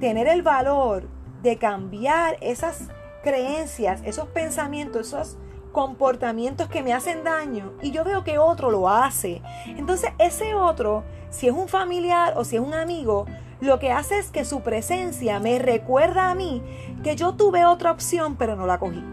tener 0.00 0.28
el 0.28 0.42
valor 0.42 1.08
de 1.42 1.56
cambiar 1.58 2.36
esas 2.40 2.88
creencias, 3.22 4.02
esos 4.04 4.28
pensamientos, 4.28 5.08
esos 5.08 5.36
comportamientos 5.76 6.70
que 6.70 6.82
me 6.82 6.94
hacen 6.94 7.22
daño 7.22 7.74
y 7.82 7.90
yo 7.90 8.02
veo 8.02 8.24
que 8.24 8.38
otro 8.38 8.70
lo 8.70 8.88
hace. 8.88 9.42
Entonces 9.66 10.10
ese 10.18 10.54
otro, 10.54 11.04
si 11.28 11.48
es 11.48 11.52
un 11.52 11.68
familiar 11.68 12.32
o 12.38 12.44
si 12.44 12.56
es 12.56 12.62
un 12.62 12.72
amigo, 12.72 13.26
lo 13.60 13.78
que 13.78 13.92
hace 13.92 14.18
es 14.18 14.30
que 14.30 14.46
su 14.46 14.62
presencia 14.62 15.38
me 15.38 15.58
recuerda 15.58 16.30
a 16.30 16.34
mí 16.34 16.62
que 17.04 17.14
yo 17.14 17.34
tuve 17.34 17.66
otra 17.66 17.90
opción 17.90 18.36
pero 18.36 18.56
no 18.56 18.64
la 18.64 18.78
cogí. 18.78 19.04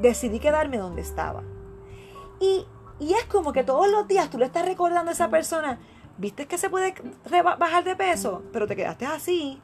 Decidí 0.00 0.38
quedarme 0.38 0.78
donde 0.78 1.02
estaba. 1.02 1.42
Y, 2.40 2.64
y 2.98 3.12
es 3.12 3.24
como 3.26 3.52
que 3.52 3.62
todos 3.62 3.86
los 3.90 4.08
días 4.08 4.30
tú 4.30 4.38
le 4.38 4.46
estás 4.46 4.64
recordando 4.64 5.10
a 5.10 5.12
esa 5.12 5.28
persona, 5.28 5.78
viste 6.16 6.46
que 6.46 6.56
se 6.56 6.70
puede 6.70 6.94
bajar 7.58 7.84
de 7.84 7.96
peso, 7.96 8.44
pero 8.50 8.66
te 8.66 8.76
quedaste 8.76 9.04
así. 9.04 9.60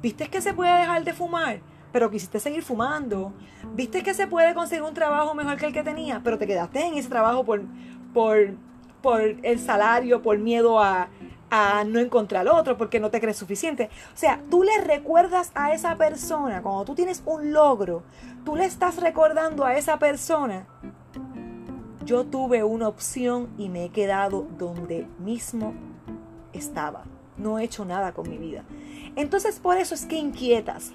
Viste 0.00 0.28
que 0.28 0.40
se 0.40 0.54
puede 0.54 0.78
dejar 0.78 1.02
de 1.02 1.12
fumar, 1.12 1.60
pero 1.92 2.10
quisiste 2.10 2.40
seguir 2.40 2.62
fumando. 2.62 3.32
Viste 3.74 4.02
que 4.02 4.14
se 4.14 4.26
puede 4.26 4.54
conseguir 4.54 4.82
un 4.82 4.94
trabajo 4.94 5.34
mejor 5.34 5.56
que 5.56 5.66
el 5.66 5.72
que 5.72 5.82
tenía, 5.82 6.20
pero 6.22 6.38
te 6.38 6.46
quedaste 6.46 6.86
en 6.86 6.94
ese 6.94 7.08
trabajo 7.08 7.44
por, 7.44 7.62
por, 8.12 8.54
por 9.02 9.20
el 9.20 9.58
salario, 9.58 10.22
por 10.22 10.38
miedo 10.38 10.80
a, 10.80 11.08
a 11.50 11.84
no 11.84 11.98
encontrar 11.98 12.48
otro 12.48 12.76
porque 12.76 13.00
no 13.00 13.10
te 13.10 13.20
crees 13.20 13.36
suficiente. 13.36 13.90
O 14.14 14.16
sea, 14.16 14.40
tú 14.50 14.62
le 14.62 14.78
recuerdas 14.82 15.50
a 15.54 15.72
esa 15.72 15.96
persona, 15.96 16.62
cuando 16.62 16.84
tú 16.84 16.94
tienes 16.94 17.22
un 17.26 17.52
logro, 17.52 18.02
tú 18.44 18.56
le 18.56 18.64
estás 18.64 18.96
recordando 18.98 19.64
a 19.64 19.76
esa 19.76 19.98
persona, 19.98 20.66
yo 22.04 22.24
tuve 22.24 22.64
una 22.64 22.88
opción 22.88 23.50
y 23.58 23.68
me 23.68 23.84
he 23.84 23.88
quedado 23.90 24.46
donde 24.58 25.06
mismo 25.18 25.74
estaba. 26.52 27.04
No 27.36 27.58
he 27.58 27.64
hecho 27.64 27.84
nada 27.84 28.12
con 28.12 28.28
mi 28.28 28.38
vida. 28.38 28.64
Entonces 29.16 29.58
por 29.58 29.76
eso 29.76 29.94
es 29.94 30.06
que 30.06 30.16
inquietas. 30.16 30.92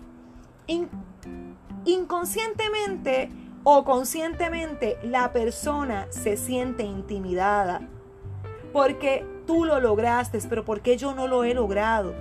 Inconscientemente 1.85 3.29
o 3.63 3.83
conscientemente 3.83 4.97
la 5.03 5.31
persona 5.33 6.07
se 6.11 6.37
siente 6.37 6.83
intimidada 6.83 7.81
porque 8.75 9.25
tú 9.47 9.63
lo 9.63 9.79
lograste, 9.79 10.37
pero 10.49 10.65
¿por 10.65 10.81
qué 10.81 10.97
yo 10.97 11.13
no 11.15 11.27
lo 11.27 11.45
he 11.45 11.53
logrado? 11.53 12.13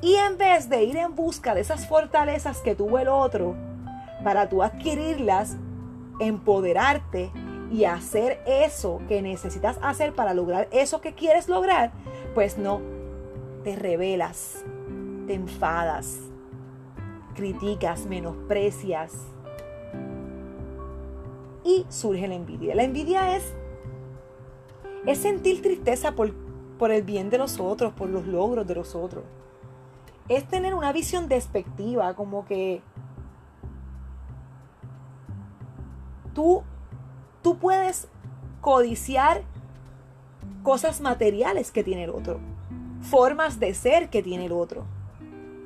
Y 0.00 0.14
en 0.14 0.38
vez 0.38 0.68
de 0.68 0.82
ir 0.82 0.96
en 0.96 1.14
busca 1.14 1.54
de 1.54 1.60
esas 1.60 1.86
fortalezas 1.86 2.58
que 2.58 2.74
tuvo 2.74 2.98
el 2.98 3.08
otro, 3.08 3.54
para 4.24 4.48
tú 4.48 4.62
adquirirlas, 4.62 5.58
empoderarte 6.20 7.30
y 7.70 7.84
hacer 7.84 8.40
eso 8.46 9.00
que 9.08 9.22
necesitas 9.22 9.78
hacer 9.82 10.14
para 10.14 10.34
lograr 10.34 10.68
eso 10.72 11.00
que 11.00 11.14
quieres 11.14 11.48
lograr, 11.48 11.92
pues 12.34 12.56
no, 12.56 12.80
te 13.62 13.76
rebelas, 13.76 14.64
te 15.26 15.34
enfadas, 15.34 16.18
criticas, 17.34 18.06
menosprecias 18.06 19.12
y 21.64 21.86
surge 21.88 22.28
la 22.28 22.34
envidia. 22.34 22.74
La 22.74 22.84
envidia 22.84 23.36
es 23.36 23.54
es 25.06 25.18
sentir 25.18 25.62
tristeza 25.62 26.12
por, 26.12 26.32
por 26.78 26.90
el 26.90 27.02
bien 27.02 27.30
de 27.30 27.38
los 27.38 27.58
otros, 27.58 27.92
por 27.92 28.08
los 28.08 28.26
logros 28.26 28.66
de 28.66 28.74
los 28.74 28.94
otros. 28.94 29.24
Es 30.28 30.46
tener 30.46 30.74
una 30.74 30.92
visión 30.92 31.28
despectiva, 31.28 32.14
como 32.14 32.44
que 32.44 32.80
tú, 36.34 36.62
tú 37.42 37.58
puedes 37.58 38.08
codiciar 38.60 39.42
cosas 40.62 41.00
materiales 41.00 41.72
que 41.72 41.82
tiene 41.82 42.04
el 42.04 42.10
otro, 42.10 42.38
formas 43.00 43.58
de 43.58 43.74
ser 43.74 44.08
que 44.10 44.22
tiene 44.22 44.46
el 44.46 44.52
otro, 44.52 44.84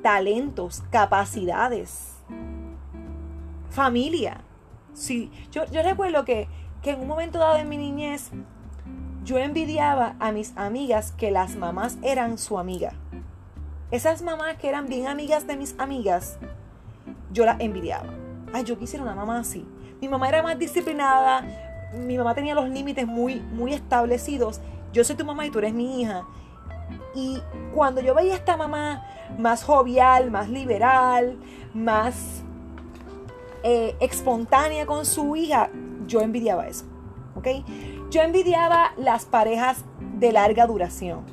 talentos, 0.01 0.83
capacidades, 0.89 2.15
familia. 3.69 4.41
Sí, 4.93 5.31
yo, 5.51 5.63
recuerdo 5.83 6.25
que, 6.25 6.47
que 6.81 6.91
en 6.91 7.01
un 7.01 7.07
momento 7.07 7.39
dado 7.39 7.57
en 7.57 7.69
mi 7.69 7.77
niñez 7.77 8.31
yo 9.23 9.37
envidiaba 9.37 10.15
a 10.19 10.31
mis 10.31 10.55
amigas 10.55 11.11
que 11.11 11.31
las 11.31 11.55
mamás 11.55 11.97
eran 12.01 12.37
su 12.37 12.57
amiga. 12.57 12.93
Esas 13.91 14.21
mamás 14.21 14.57
que 14.57 14.69
eran 14.69 14.87
bien 14.87 15.07
amigas 15.07 15.47
de 15.47 15.57
mis 15.57 15.75
amigas, 15.77 16.39
yo 17.31 17.45
las 17.45 17.59
envidiaba. 17.59 18.09
Ay, 18.53 18.63
yo 18.63 18.79
quisiera 18.79 19.03
una 19.03 19.15
mamá 19.15 19.39
así. 19.39 19.65
Mi 20.01 20.07
mamá 20.07 20.29
era 20.29 20.41
más 20.43 20.57
disciplinada, 20.57 21.43
mi 21.93 22.17
mamá 22.17 22.33
tenía 22.35 22.55
los 22.55 22.69
límites 22.69 23.05
muy, 23.05 23.39
muy 23.39 23.73
establecidos. 23.73 24.61
Yo 24.93 25.03
soy 25.03 25.15
tu 25.15 25.25
mamá 25.25 25.45
y 25.45 25.51
tú 25.51 25.59
eres 25.59 25.73
mi 25.73 26.01
hija. 26.01 26.25
Y 27.15 27.41
cuando 27.73 28.01
yo 28.01 28.13
veía 28.13 28.33
a 28.33 28.37
esta 28.37 28.57
mamá 28.57 29.05
más 29.37 29.63
jovial, 29.63 30.31
más 30.31 30.49
liberal, 30.49 31.37
más 31.73 32.43
eh, 33.63 33.95
espontánea 33.99 34.85
con 34.85 35.05
su 35.05 35.35
hija, 35.35 35.69
yo 36.05 36.21
envidiaba 36.21 36.67
eso. 36.67 36.85
¿Ok? 37.35 37.47
Yo 38.09 38.21
envidiaba 38.21 38.93
las 38.97 39.25
parejas 39.25 39.83
de 40.19 40.31
larga 40.31 40.65
duración. 40.65 41.25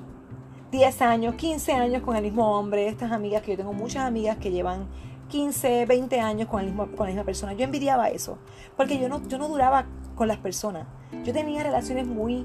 10 0.70 1.02
años, 1.02 1.34
15 1.36 1.72
años 1.72 2.02
con 2.02 2.16
el 2.16 2.22
mismo 2.22 2.58
hombre. 2.58 2.88
Estas 2.88 3.12
amigas 3.12 3.42
que 3.42 3.52
yo 3.52 3.56
tengo 3.56 3.72
muchas 3.72 4.04
amigas 4.04 4.38
que 4.38 4.50
llevan 4.50 4.88
15, 5.28 5.86
20 5.86 6.20
años 6.20 6.48
con, 6.48 6.60
el 6.60 6.66
mismo, 6.66 6.88
con 6.88 7.06
la 7.06 7.12
misma 7.12 7.24
persona. 7.24 7.52
Yo 7.52 7.64
envidiaba 7.64 8.08
eso. 8.08 8.38
Porque 8.76 8.98
yo 8.98 9.08
no, 9.08 9.22
yo 9.28 9.38
no 9.38 9.48
duraba 9.48 9.86
con 10.14 10.28
las 10.28 10.38
personas. 10.38 10.86
Yo 11.24 11.32
tenía 11.32 11.62
relaciones 11.62 12.06
muy, 12.06 12.44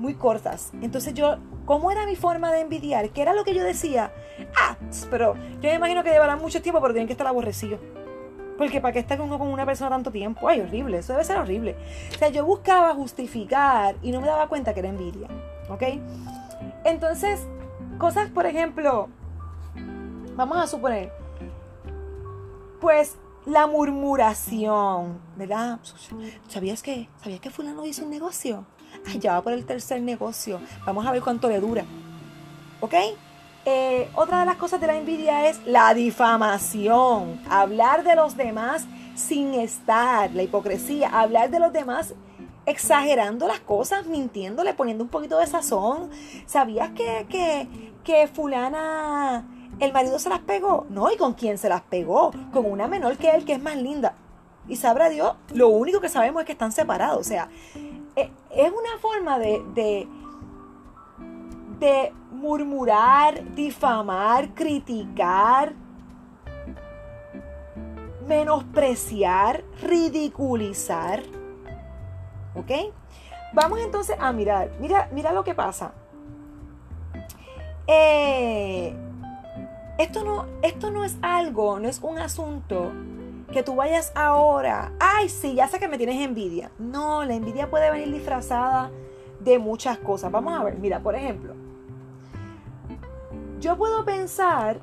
muy 0.00 0.14
cortas. 0.14 0.72
Entonces 0.80 1.14
yo, 1.14 1.36
¿cómo 1.66 1.90
era 1.90 2.06
mi 2.06 2.16
forma 2.16 2.50
de 2.50 2.60
envidiar? 2.60 3.10
¿Qué 3.10 3.22
era 3.22 3.34
lo 3.34 3.44
que 3.44 3.54
yo 3.54 3.62
decía? 3.62 4.12
Ah, 4.58 4.76
pero 5.10 5.34
yo 5.34 5.70
me 5.70 5.74
imagino 5.74 6.02
que 6.02 6.10
llevará 6.10 6.36
mucho 6.36 6.62
tiempo, 6.62 6.80
pero 6.80 6.94
tienen 6.94 7.06
que 7.06 7.12
estar 7.12 7.26
aborrecidos. 7.26 7.80
Porque 8.56 8.80
para 8.80 8.92
qué 8.92 8.98
estar 8.98 9.20
uno 9.20 9.38
con 9.38 9.48
una 9.48 9.64
persona 9.64 9.90
tanto 9.90 10.10
tiempo, 10.10 10.48
ay, 10.48 10.60
horrible, 10.60 10.98
eso 10.98 11.12
debe 11.12 11.24
ser 11.24 11.38
horrible. 11.38 11.76
O 12.14 12.18
sea, 12.18 12.28
yo 12.28 12.44
buscaba 12.44 12.94
justificar 12.94 13.96
y 14.02 14.10
no 14.10 14.20
me 14.20 14.26
daba 14.26 14.48
cuenta 14.48 14.74
que 14.74 14.80
era 14.80 14.88
envidia. 14.88 15.28
¿Ok? 15.68 15.82
Entonces, 16.84 17.46
cosas, 17.98 18.30
por 18.30 18.46
ejemplo, 18.46 19.08
vamos 20.34 20.58
a 20.58 20.66
suponer, 20.66 21.12
pues 22.80 23.16
la 23.46 23.66
murmuración, 23.66 25.20
¿verdad? 25.36 25.78
¿Sabías 26.48 26.82
que, 26.82 27.08
¿sabías 27.22 27.40
que 27.40 27.50
fulano 27.50 27.86
hizo 27.86 28.04
un 28.04 28.10
negocio? 28.10 28.66
Ya 29.18 29.32
va 29.32 29.42
por 29.42 29.52
el 29.52 29.64
tercer 29.64 30.00
negocio. 30.02 30.60
Vamos 30.86 31.06
a 31.06 31.12
ver 31.12 31.22
cuánto 31.22 31.48
le 31.48 31.60
dura. 31.60 31.84
¿Ok? 32.80 32.94
Eh, 33.66 34.08
otra 34.14 34.40
de 34.40 34.46
las 34.46 34.56
cosas 34.56 34.80
de 34.80 34.86
la 34.86 34.96
envidia 34.96 35.48
es 35.48 35.60
la 35.66 35.92
difamación, 35.92 37.38
hablar 37.50 38.04
de 38.04 38.16
los 38.16 38.34
demás 38.34 38.86
sin 39.14 39.52
estar, 39.52 40.30
la 40.32 40.42
hipocresía, 40.42 41.08
hablar 41.10 41.50
de 41.50 41.58
los 41.58 41.70
demás 41.70 42.14
exagerando 42.64 43.46
las 43.46 43.60
cosas, 43.60 44.06
mintiéndole, 44.06 44.72
poniendo 44.72 45.04
un 45.04 45.10
poquito 45.10 45.38
de 45.38 45.46
sazón. 45.46 46.08
¿Sabías 46.46 46.90
que, 46.90 47.26
que, 47.28 47.92
que 48.02 48.28
fulana, 48.28 49.46
el 49.78 49.92
marido 49.92 50.18
se 50.18 50.30
las 50.30 50.40
pegó? 50.40 50.86
No, 50.88 51.10
¿y 51.12 51.16
con 51.16 51.34
quién 51.34 51.58
se 51.58 51.68
las 51.68 51.82
pegó? 51.82 52.30
Con 52.52 52.64
una 52.64 52.86
menor 52.86 53.18
que 53.18 53.30
él, 53.30 53.44
que 53.44 53.52
es 53.52 53.62
más 53.62 53.76
linda. 53.76 54.14
Y 54.68 54.76
sabrá 54.76 55.08
Dios, 55.08 55.34
lo 55.52 55.68
único 55.68 56.00
que 56.00 56.08
sabemos 56.08 56.40
es 56.40 56.46
que 56.46 56.52
están 56.52 56.72
separados. 56.72 57.18
O 57.18 57.24
sea, 57.24 57.48
es 58.16 58.72
una 58.72 58.98
forma 59.00 59.38
de, 59.38 59.62
de, 59.74 60.08
de 61.78 62.12
murmurar, 62.30 63.54
difamar, 63.54 64.54
criticar, 64.54 65.74
menospreciar, 68.26 69.64
ridiculizar. 69.80 71.22
¿Ok? 72.54 72.70
Vamos 73.52 73.80
entonces 73.80 74.16
a 74.18 74.32
mirar. 74.32 74.70
Mira, 74.80 75.08
mira 75.12 75.32
lo 75.32 75.44
que 75.44 75.54
pasa. 75.54 75.92
Eh, 77.86 78.94
esto, 79.98 80.24
no, 80.24 80.46
esto 80.62 80.90
no 80.90 81.04
es 81.04 81.16
algo, 81.22 81.80
no 81.80 81.88
es 81.88 82.00
un 82.00 82.18
asunto 82.18 82.92
que 83.50 83.62
tú 83.62 83.76
vayas 83.76 84.12
ahora. 84.14 84.92
Ay, 84.98 85.28
sí, 85.28 85.54
ya 85.54 85.68
sé 85.68 85.78
que 85.78 85.88
me 85.88 85.98
tienes 85.98 86.20
envidia. 86.20 86.70
No, 86.78 87.24
la 87.24 87.34
envidia 87.34 87.68
puede 87.68 87.90
venir 87.90 88.12
disfrazada 88.12 88.90
de 89.40 89.58
muchas 89.58 89.98
cosas. 89.98 90.30
Vamos 90.30 90.58
a 90.58 90.62
ver, 90.64 90.78
mira, 90.78 91.00
por 91.00 91.14
ejemplo, 91.14 91.54
yo 93.58 93.76
puedo 93.76 94.04
pensar 94.04 94.80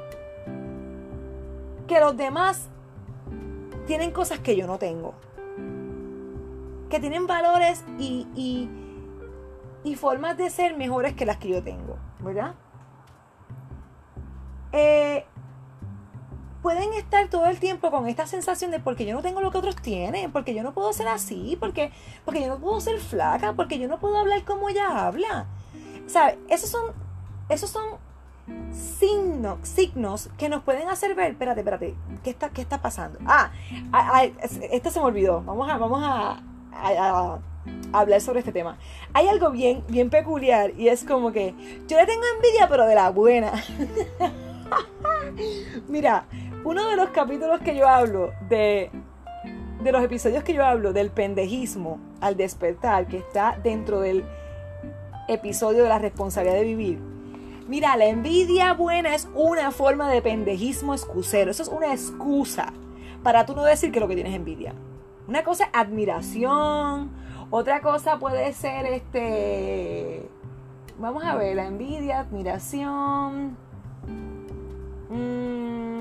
que 1.87 1.99
los 1.99 2.15
demás 2.17 2.69
tienen 3.85 4.11
cosas 4.11 4.39
que 4.39 4.55
yo 4.55 4.67
no 4.67 4.77
tengo. 4.77 5.13
Que 6.89 6.99
tienen 6.99 7.27
valores 7.27 7.83
y, 7.97 8.27
y, 9.83 9.95
formas 9.95 10.37
de 10.37 10.49
ser 10.49 10.75
mejores 10.75 11.13
que 11.13 11.25
las 11.25 11.37
que 11.37 11.47
yo 11.47 11.63
tengo, 11.63 11.97
¿verdad? 12.19 12.53
Eh, 14.73 15.25
pueden 16.67 16.93
estar 16.95 17.29
todo 17.29 17.45
el 17.45 17.61
tiempo 17.61 17.91
con 17.91 18.09
esta 18.09 18.27
sensación 18.27 18.71
de 18.71 18.81
porque 18.81 19.05
yo 19.05 19.13
no 19.13 19.21
tengo 19.21 19.39
lo 19.39 19.51
que 19.51 19.57
otros 19.57 19.77
tienen, 19.77 20.33
porque 20.33 20.53
yo 20.53 20.63
no 20.63 20.73
puedo 20.73 20.91
ser 20.91 21.07
así, 21.07 21.55
porque, 21.57 21.93
porque 22.25 22.41
yo 22.41 22.49
no 22.49 22.59
puedo 22.59 22.81
ser 22.81 22.99
flaca, 22.99 23.53
porque 23.53 23.79
yo 23.79 23.87
no 23.87 24.01
puedo 24.01 24.17
hablar 24.17 24.43
como 24.43 24.67
ella 24.67 25.07
habla. 25.07 25.45
¿Sabes? 26.07 26.35
Esos 26.49 26.69
son, 26.69 26.91
esos 27.47 27.69
son 27.69 27.85
signos, 28.73 29.65
signos 29.65 30.29
que 30.37 30.49
nos 30.49 30.61
pueden 30.61 30.89
hacer 30.89 31.15
ver, 31.15 31.31
espérate, 31.31 31.61
espérate, 31.61 31.95
¿qué 32.21 32.31
está, 32.31 32.49
qué 32.49 32.63
está 32.63 32.81
pasando? 32.81 33.17
Ah, 33.25 33.49
ah, 33.93 34.25
este 34.25 34.91
se 34.91 34.99
me 34.99 35.05
olvidó. 35.05 35.41
Vamos 35.43 35.69
a, 35.69 35.77
vamos 35.77 36.01
a, 36.03 36.41
a, 36.73 37.39
hablar 37.93 38.19
sobre 38.19 38.39
este 38.39 38.51
tema. 38.51 38.77
Hay 39.13 39.29
algo 39.29 39.51
bien, 39.51 39.85
bien 39.87 40.09
peculiar 40.09 40.77
y 40.77 40.89
es 40.89 41.05
como 41.05 41.31
que 41.31 41.55
yo 41.87 41.95
le 41.95 42.05
tengo 42.05 42.23
envidia, 42.35 42.67
pero 42.67 42.85
de 42.85 42.95
la 42.95 43.09
buena. 43.09 43.53
Mira, 45.87 46.25
uno 46.63 46.89
de 46.89 46.95
los 46.95 47.09
capítulos 47.09 47.59
que 47.61 47.75
yo 47.75 47.87
hablo 47.87 48.33
de 48.49 48.91
de 49.83 49.91
los 49.91 50.03
episodios 50.03 50.43
que 50.43 50.53
yo 50.53 50.65
hablo 50.65 50.91
del 50.91 51.11
pendejismo 51.11 51.99
al 52.19 52.35
despertar, 52.35 53.07
que 53.07 53.17
está 53.17 53.59
dentro 53.61 53.99
del 53.99 54.25
episodio 55.27 55.83
de 55.83 55.89
la 55.89 55.99
responsabilidad 55.99 56.57
de 56.57 56.63
vivir. 56.63 56.99
Mira, 57.67 57.95
la 57.97 58.05
envidia 58.05 58.73
buena 58.73 59.13
es 59.13 59.27
una 59.33 59.71
forma 59.71 60.09
de 60.09 60.21
pendejismo 60.21 60.93
excusero. 60.93 61.51
Eso 61.51 61.63
es 61.63 61.69
una 61.69 61.91
excusa 61.91 62.73
para 63.23 63.45
tú 63.45 63.55
no 63.55 63.63
decir 63.63 63.91
que 63.91 63.99
lo 63.99 64.07
que 64.07 64.15
tienes 64.15 64.33
envidia. 64.33 64.73
Una 65.27 65.43
cosa 65.43 65.65
es 65.65 65.69
admiración, 65.73 67.11
otra 67.49 67.81
cosa 67.81 68.19
puede 68.19 68.53
ser 68.53 68.85
este. 68.85 70.29
Vamos 70.97 71.23
a 71.23 71.35
ver, 71.35 71.55
la 71.55 71.67
envidia, 71.67 72.21
admiración. 72.21 73.57
Mm, 75.09 75.96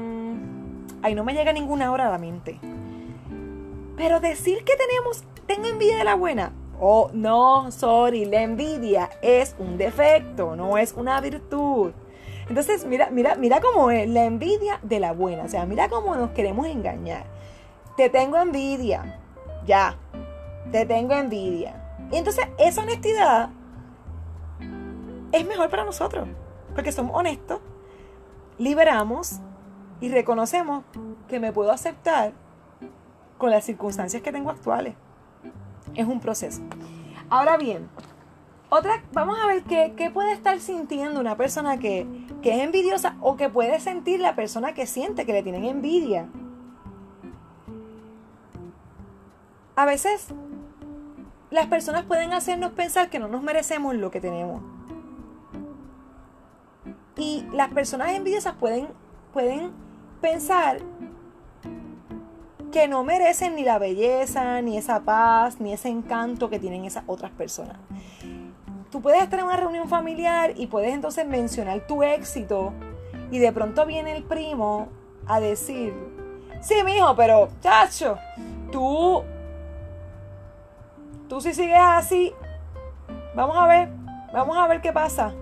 ay, 1.03 1.15
no 1.15 1.25
me 1.25 1.35
llega 1.35 1.53
ninguna 1.53 1.93
hora 1.93 2.09
a 2.09 2.11
la 2.11 2.19
mente. 2.19 2.59
Pero 3.97 4.21
decir 4.21 4.65
que 4.65 4.76
tenemos, 4.76 5.25
tengo 5.47 5.67
envidia 5.67 5.97
de 5.97 6.05
la 6.05 6.15
buena. 6.15 6.53
Oh, 6.79 7.11
no, 7.15 7.71
sorry, 7.73 8.26
la 8.26 8.43
envidia 8.43 9.09
es 9.23 9.57
un 9.59 9.79
defecto, 9.79 10.57
no 10.57 10.76
es 10.76 10.93
una 10.93 11.21
virtud. 11.21 11.93
Entonces, 12.49 12.85
mira, 12.85 13.09
mira, 13.11 13.35
mira 13.35 13.61
cómo 13.61 13.91
es 13.91 14.09
la 14.09 14.25
envidia 14.25 14.79
de 14.83 15.00
la 15.00 15.12
buena. 15.12 15.45
O 15.45 15.49
sea, 15.49 15.65
mira 15.67 15.88
cómo 15.88 16.15
nos 16.15 16.31
queremos 16.31 16.67
engañar. 16.67 17.25
Te 17.97 18.11
tengo 18.11 18.37
envidia. 18.37 19.19
Ya. 19.67 19.97
Te 20.71 20.85
tengo 20.85 21.15
envidia. 21.15 21.83
Y 22.12 22.17
entonces, 22.17 22.47
esa 22.59 22.83
honestidad 22.83 23.49
es 25.33 25.47
mejor 25.47 25.71
para 25.71 25.85
nosotros. 25.85 26.29
Porque 26.75 26.93
somos 26.93 27.17
honestos, 27.17 27.61
liberamos 28.59 29.41
y 30.00 30.09
reconocemos 30.09 30.85
que 31.29 31.41
me 31.41 31.53
puedo 31.53 31.73
aceptar 31.73 32.33
con 33.38 33.50
las 33.50 33.65
circunstancias 33.65 34.23
que 34.23 34.33
tengo 34.33 34.50
actuales. 34.50 34.95
Es 35.95 36.07
un 36.07 36.21
proceso. 36.21 36.62
Ahora 37.29 37.57
bien, 37.57 37.88
otra, 38.69 39.03
vamos 39.12 39.38
a 39.43 39.47
ver 39.47 39.62
qué, 39.62 40.11
puede 40.11 40.33
estar 40.33 40.59
sintiendo 40.61 41.21
una 41.21 41.37
persona 41.37 41.79
que, 41.79 42.07
que 42.43 42.57
es 42.57 42.62
envidiosa 42.62 43.17
o 43.21 43.37
que 43.37 43.49
puede 43.49 43.81
sentir 43.81 44.21
la 44.21 44.35
persona 44.35 44.75
que 44.75 44.87
siente 44.87 45.25
que 45.25 45.33
le 45.33 45.43
tienen 45.43 45.65
envidia. 45.65 46.29
A 49.76 49.85
veces 49.85 50.29
las 51.50 51.67
personas 51.67 52.05
pueden 52.05 52.33
hacernos 52.33 52.73
pensar 52.73 53.09
que 53.09 53.19
no 53.19 53.29
nos 53.29 53.43
merecemos 53.43 53.95
lo 53.95 54.11
que 54.11 54.21
tenemos. 54.21 54.62
Y 57.17 57.47
las 57.53 57.71
personas 57.73 58.12
envidiosas 58.12 58.55
pueden, 58.57 58.88
pueden 59.33 59.86
pensar 60.16 60.78
que 62.73 62.88
no 62.88 63.04
merecen 63.04 63.54
ni 63.54 63.64
la 63.64 63.78
belleza, 63.78 64.61
ni 64.61 64.76
esa 64.76 65.00
paz, 65.00 65.61
ni 65.61 65.73
ese 65.73 65.88
encanto 65.88 66.50
que 66.50 66.58
tienen 66.58 66.85
esas 66.85 67.04
otras 67.06 67.30
personas. 67.30 67.76
Tú 68.90 69.00
puedes 69.00 69.23
estar 69.23 69.38
en 69.38 69.46
una 69.46 69.56
reunión 69.56 69.88
familiar 69.88 70.52
y 70.56 70.66
puedes 70.66 70.92
entonces 70.92 71.26
mencionar 71.26 71.87
tu 71.87 72.02
éxito 72.02 72.73
y 73.30 73.38
de 73.38 73.52
pronto 73.52 73.87
viene 73.87 74.16
el 74.16 74.25
primo 74.25 74.88
a 75.26 75.40
decir, 75.40 75.94
sí, 76.61 76.75
mijo, 76.85 77.16
pero 77.16 77.49
chacho, 77.61 78.18
tú, 78.70 79.23
tú 81.29 81.40
si 81.40 81.55
sigues 81.55 81.81
así, 81.81 82.33
vamos 83.35 83.57
a 83.57 83.66
ver, 83.66 83.88
vamos 84.33 84.57
a 84.57 84.66
ver 84.66 84.81
qué 84.81 84.92
pasa, 84.92 85.33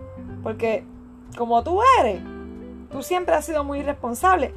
porque 0.43 0.85
como 1.37 1.63
tú 1.63 1.81
eres, 2.01 2.23
tú 2.95 3.03
siempre 3.03 3.35
has 3.35 3.45
sido 3.45 3.65
muy 3.65 3.81
irresponsable 3.81 4.55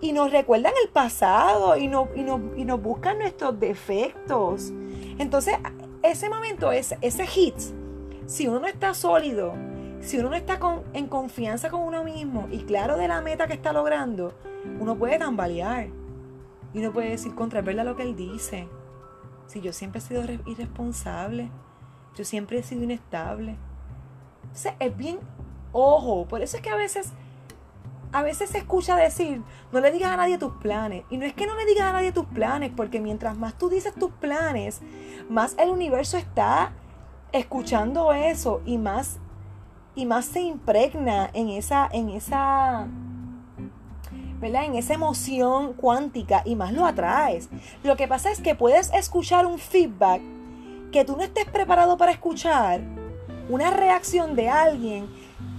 y 0.00 0.14
nos 0.14 0.32
recuerdan 0.32 0.72
el 0.82 0.88
pasado 0.88 1.76
y, 1.76 1.88
no, 1.88 2.08
y, 2.16 2.22
nos 2.64 2.82
buscan 2.82 3.18
nuestros 3.18 3.60
defectos. 3.60 4.72
Entonces, 5.18 5.56
ese 6.02 6.30
momento, 6.30 6.72
ese, 6.72 6.96
ese 7.02 7.26
hit, 7.26 7.54
si 8.24 8.48
uno 8.48 8.60
no 8.60 8.66
está 8.66 8.94
sólido, 8.94 9.52
si 10.00 10.16
uno 10.16 10.30
no 10.30 10.36
está 10.36 10.58
en 10.94 11.06
confianza 11.06 11.68
con 11.68 11.82
uno 11.82 12.02
mismo 12.02 12.48
y 12.50 12.60
claro 12.60 12.96
de 12.96 13.08
la 13.08 13.20
meta 13.20 13.46
que 13.46 13.52
está 13.52 13.74
logrando, 13.74 14.32
uno 14.80 14.96
puede 14.96 15.18
tambalear. 15.18 15.88
Y 16.72 16.78
uno 16.78 16.94
puede 16.94 17.10
decir 17.10 17.34
contra 17.34 17.60
lo 17.60 17.94
que 17.94 18.04
él 18.04 18.16
dice. 18.16 18.68
Si 19.48 19.60
yo 19.60 19.74
siempre 19.74 19.98
he 19.98 20.02
sido 20.02 20.24
irresponsable, 20.46 21.50
yo 22.16 22.24
siempre 22.24 22.58
he 22.58 22.62
sido 22.62 22.84
inestable. 22.84 23.56
Entonces 24.44 24.72
es 24.78 24.96
bien, 24.96 25.18
ojo, 25.72 26.24
por 26.26 26.40
eso 26.40 26.56
es 26.56 26.62
que 26.62 26.70
a 26.70 26.76
veces 26.76 27.12
a 28.12 28.22
veces 28.22 28.50
se 28.50 28.58
escucha 28.58 28.96
decir, 28.96 29.42
no 29.72 29.80
le 29.80 29.90
digas 29.90 30.12
a 30.12 30.16
nadie 30.16 30.38
tus 30.38 30.52
planes. 30.54 31.04
Y 31.10 31.16
no 31.16 31.26
es 31.26 31.34
que 31.34 31.46
no 31.46 31.54
le 31.54 31.66
digas 31.66 31.86
a 31.86 31.92
nadie 31.92 32.12
tus 32.12 32.26
planes, 32.26 32.72
porque 32.74 33.00
mientras 33.00 33.36
más 33.36 33.54
tú 33.58 33.68
dices 33.68 33.94
tus 33.94 34.10
planes, 34.12 34.80
más 35.28 35.54
el 35.58 35.70
universo 35.70 36.16
está 36.16 36.72
escuchando 37.32 38.12
eso 38.12 38.62
y 38.64 38.78
más 38.78 39.18
y 39.94 40.04
más 40.06 40.26
se 40.26 40.40
impregna 40.40 41.30
en 41.32 41.48
esa 41.48 41.88
en 41.90 42.10
esa 42.10 42.86
¿verdad? 44.38 44.64
En 44.64 44.74
esa 44.74 44.94
emoción 44.94 45.72
cuántica 45.72 46.42
y 46.44 46.56
más 46.56 46.72
lo 46.72 46.84
atraes. 46.84 47.48
Lo 47.82 47.96
que 47.96 48.06
pasa 48.06 48.30
es 48.30 48.40
que 48.40 48.54
puedes 48.54 48.92
escuchar 48.92 49.46
un 49.46 49.58
feedback 49.58 50.20
que 50.92 51.04
tú 51.04 51.16
no 51.16 51.22
estés 51.22 51.46
preparado 51.46 51.96
para 51.96 52.12
escuchar, 52.12 52.80
una 53.48 53.70
reacción 53.70 54.36
de 54.36 54.48
alguien 54.48 55.08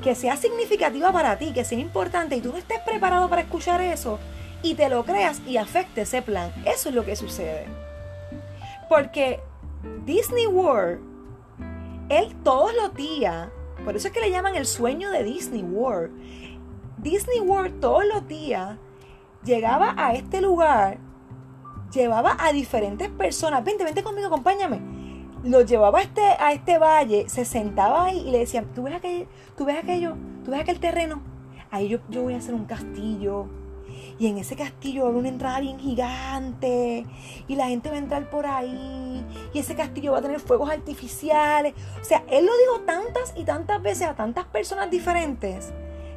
que 0.01 0.15
sea 0.15 0.37
significativa 0.37 1.11
para 1.11 1.37
ti, 1.37 1.53
que 1.53 1.65
sea 1.65 1.79
importante 1.79 2.35
y 2.35 2.41
tú 2.41 2.51
no 2.51 2.57
estés 2.57 2.79
preparado 2.79 3.29
para 3.29 3.41
escuchar 3.41 3.81
eso 3.81 4.19
y 4.61 4.75
te 4.75 4.89
lo 4.89 5.03
creas 5.03 5.41
y 5.45 5.57
afecte 5.57 6.01
ese 6.01 6.21
plan. 6.21 6.51
Eso 6.65 6.89
es 6.89 6.95
lo 6.95 7.05
que 7.05 7.15
sucede. 7.15 7.65
Porque 8.89 9.39
Disney 10.05 10.47
World, 10.47 10.99
él 12.09 12.35
todos 12.43 12.73
los 12.75 12.93
días, 12.95 13.49
por 13.83 13.95
eso 13.95 14.07
es 14.07 14.13
que 14.13 14.21
le 14.21 14.31
llaman 14.31 14.55
el 14.55 14.65
sueño 14.65 15.11
de 15.11 15.23
Disney 15.23 15.63
World. 15.63 16.11
Disney 16.97 17.39
World 17.39 17.79
todos 17.79 18.05
los 18.05 18.27
días 18.27 18.77
llegaba 19.43 19.93
a 19.97 20.13
este 20.13 20.41
lugar, 20.41 20.97
llevaba 21.93 22.37
a 22.39 22.51
diferentes 22.51 23.09
personas. 23.09 23.63
Vente, 23.63 23.83
vente 23.83 24.03
conmigo, 24.03 24.27
acompáñame 24.27 24.96
lo 25.43 25.61
llevaba 25.61 25.99
a 25.99 26.01
este, 26.01 26.21
a 26.21 26.51
este 26.51 26.77
valle, 26.77 27.29
se 27.29 27.45
sentaba 27.45 28.05
ahí 28.05 28.19
y 28.27 28.31
le 28.31 28.39
decía, 28.39 28.63
¿tú 28.75 28.83
ves, 28.83 28.95
aquello, 28.95 29.25
tú 29.57 29.65
ves 29.65 29.77
aquello, 29.77 30.15
tú 30.43 30.51
ves 30.51 30.61
aquel 30.61 30.79
terreno, 30.79 31.21
ahí 31.71 31.87
yo, 31.87 31.99
yo 32.09 32.23
voy 32.23 32.33
a 32.33 32.37
hacer 32.37 32.53
un 32.53 32.65
castillo. 32.65 33.47
Y 34.19 34.27
en 34.27 34.37
ese 34.37 34.55
castillo 34.55 35.03
va 35.03 35.07
a 35.07 35.11
haber 35.11 35.19
una 35.19 35.29
entrada 35.29 35.59
bien 35.59 35.79
gigante. 35.79 37.05
Y 37.47 37.55
la 37.55 37.67
gente 37.67 37.89
va 37.89 37.95
a 37.95 37.99
entrar 37.99 38.29
por 38.29 38.47
ahí. 38.47 39.23
Y 39.53 39.59
ese 39.59 39.75
castillo 39.75 40.13
va 40.13 40.19
a 40.19 40.21
tener 40.21 40.39
fuegos 40.39 40.71
artificiales. 40.71 41.73
O 42.01 42.03
sea, 42.03 42.23
él 42.29 42.45
lo 42.45 42.51
dijo 42.57 42.85
tantas 42.85 43.33
y 43.35 43.43
tantas 43.43 43.81
veces 43.81 44.07
a 44.07 44.15
tantas 44.15 44.45
personas 44.45 44.89
diferentes. 44.89 45.71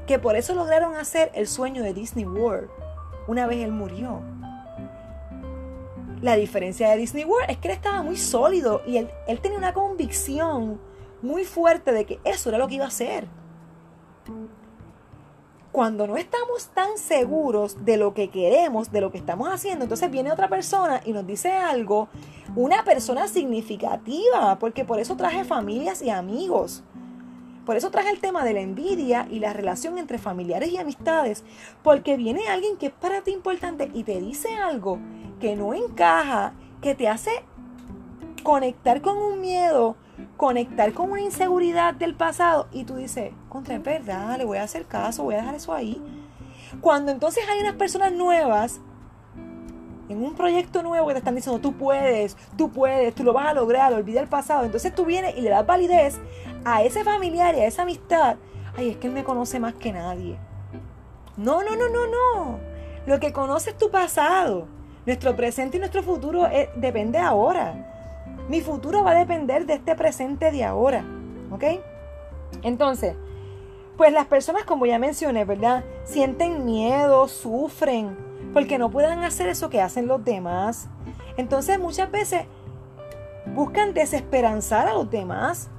Que 0.07 0.19
por 0.19 0.37
eso 0.37 0.55
lograron 0.55 0.95
hacer 0.95 1.31
el 1.35 1.47
sueño 1.47 1.83
de 1.83 1.93
Disney 1.93 2.25
World. 2.25 2.71
Una 3.29 3.47
vez 3.47 3.59
él 3.59 3.73
murió. 3.73 4.23
La 6.23 6.37
diferencia 6.37 6.91
de 6.91 6.99
Disney 6.99 7.25
World 7.25 7.51
es 7.51 7.57
que 7.57 7.69
él 7.69 7.75
estaba 7.75 8.03
muy 8.03 8.17
sólido 8.17 8.83
y 8.87 8.99
él, 8.99 9.09
tenía 9.41 9.57
una 9.57 9.73
convicción 9.73 10.79
muy 11.23 11.45
fuerte 11.45 11.93
de 11.93 12.05
que 12.05 12.21
eso 12.25 12.51
era 12.51 12.59
lo 12.59 12.69
que 12.69 12.75
iba 12.75 12.85
a 12.85 12.89
hacer. 12.89 13.27
Cuando 15.73 16.07
no 16.07 16.17
estamos 16.17 16.69
tan 16.75 16.99
seguros 16.99 17.85
de 17.85 17.97
lo 17.97 18.13
que 18.13 18.29
queremos, 18.29 18.93
de 18.93 19.01
lo 19.01 19.11
que 19.11 19.19
estamos 19.19 19.49
haciendo, 19.49 19.85
entonces 19.85 20.11
viene 20.11 20.33
otra 20.33 20.49
persona 20.49 21.01
y 21.05 21.13
nos 21.13 21.27
dice 21.27 21.53
algo, 21.53 22.09
una 22.55 22.85
persona 22.85 23.27
significativa, 23.29 24.59
porque 24.59 24.85
por 24.85 24.99
eso 24.99 25.17
traje 25.17 25.45
familias 25.45 26.03
y 26.03 26.11
amigos. 26.11 26.83
Por 27.71 27.77
eso 27.77 27.93
traje 27.93 28.11
el 28.11 28.19
tema 28.19 28.45
de 28.45 28.53
la 28.53 28.63
envidia 28.63 29.29
y 29.31 29.39
la 29.39 29.53
relación 29.53 29.97
entre 29.97 30.19
familiares 30.19 30.73
y 30.73 30.77
amistades, 30.77 31.45
porque 31.85 32.17
viene 32.17 32.49
alguien 32.49 32.77
que 32.77 32.87
es 32.87 32.93
para 32.93 33.21
ti 33.21 33.31
importante 33.31 33.93
y 33.95 34.03
te 34.03 34.21
dice 34.21 34.57
algo 34.57 34.99
que 35.39 35.55
no 35.55 35.73
encaja, 35.73 36.53
que 36.83 36.97
te 36.97 37.07
hace 37.07 37.31
conectar 38.43 39.01
con 39.03 39.19
un 39.19 39.41
miedo, 39.41 39.95
conectar 40.37 40.93
con 40.95 41.13
una 41.13 41.21
inseguridad 41.21 41.95
del 41.95 42.17
pasado 42.17 42.67
y 42.73 42.83
tú 42.83 42.97
dices, 42.97 43.31
contra 43.49 43.77
es 43.77 43.85
verdad, 43.85 44.37
le 44.37 44.45
voy 44.45 44.59
a 44.59 44.65
hacer 44.65 44.87
caso, 44.87 45.23
voy 45.23 45.35
a 45.35 45.39
dejar 45.39 45.55
eso 45.55 45.73
ahí. 45.73 46.03
Cuando 46.81 47.13
entonces 47.13 47.45
hay 47.49 47.61
unas 47.61 47.77
personas 47.77 48.11
nuevas 48.11 48.81
en 50.11 50.23
un 50.25 50.35
proyecto 50.35 50.83
nuevo 50.83 51.07
que 51.07 51.15
te 51.15 51.19
están 51.19 51.37
diciendo, 51.37 51.61
tú 51.61 51.73
puedes, 51.73 52.37
tú 52.57 52.71
puedes, 52.71 53.15
tú 53.15 53.23
lo 53.23 53.33
vas 53.33 53.47
a 53.47 53.55
lograr, 53.55 53.93
olvida 53.95 54.21
el 54.21 54.27
pasado. 54.27 54.65
Entonces 54.65 54.93
tú 54.93 55.05
vienes 55.05 55.37
y 55.37 55.41
le 55.41 55.51
das 55.51 55.65
validez 55.65 56.19
a 56.65 56.83
ese 56.83 57.05
familiar 57.05 57.55
y 57.55 57.61
a 57.61 57.67
esa 57.67 57.83
amistad. 57.83 58.37
ay, 58.77 58.91
es 58.91 58.97
que 58.97 59.07
él 59.07 59.13
me 59.13 59.23
conoce 59.23 59.61
más 59.61 59.75
que 59.75 59.93
nadie. 59.93 60.37
No, 61.37 61.63
no, 61.63 61.77
no, 61.77 61.89
no, 61.89 62.07
no. 62.07 62.59
Lo 63.07 63.21
que 63.21 63.33
conoce 63.33 63.71
es 63.71 63.79
tu 63.79 63.91
pasado. 63.91 64.67
Nuestro 65.07 65.37
presente 65.37 65.77
y 65.77 65.81
nuestro 65.81 66.03
futuro 66.03 66.47
eh, 66.47 66.71
depende 66.75 67.19
ahora. 67.19 67.75
Mi 68.49 68.61
futuro 68.61 69.05
va 69.05 69.13
a 69.13 69.19
depender 69.19 69.65
de 69.65 69.75
este 69.75 69.95
presente 69.95 70.51
de 70.51 70.65
ahora. 70.65 71.05
¿Ok? 71.53 71.65
Entonces, 72.63 73.15
pues 73.97 74.13
las 74.13 74.27
personas, 74.27 74.65
como 74.65 74.87
ya 74.87 74.99
mencioné, 74.99 75.45
¿verdad? 75.45 75.85
Sienten 76.05 76.65
miedo, 76.65 77.29
sufren, 77.29 78.30
porque 78.53 78.79
no 78.79 78.91
puedan 78.91 79.23
hacer 79.23 79.49
eso 79.49 79.71
que 79.71 79.81
hacen 79.81 80.07
los 80.07 80.25
demás. 80.25 80.89
Entonces 81.37 81.79
muchas 81.79 82.11
veces 82.11 82.43
buscan 83.55 83.95
desesperanzar 83.95 84.89
a 84.89 84.95
los 84.95 85.11
demás. 85.11 85.71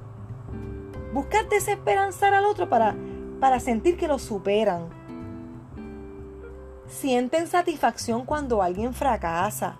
Buscan 1.12 1.48
desesperanzar 1.48 2.34
al 2.34 2.46
otro 2.46 2.68
para, 2.68 2.94
para 3.40 3.60
sentir 3.60 3.96
que 3.96 4.08
lo 4.08 4.18
superan. 4.18 4.88
Sienten 6.86 7.46
satisfacción 7.46 8.24
cuando 8.24 8.62
alguien 8.62 8.94
fracasa. 8.94 9.78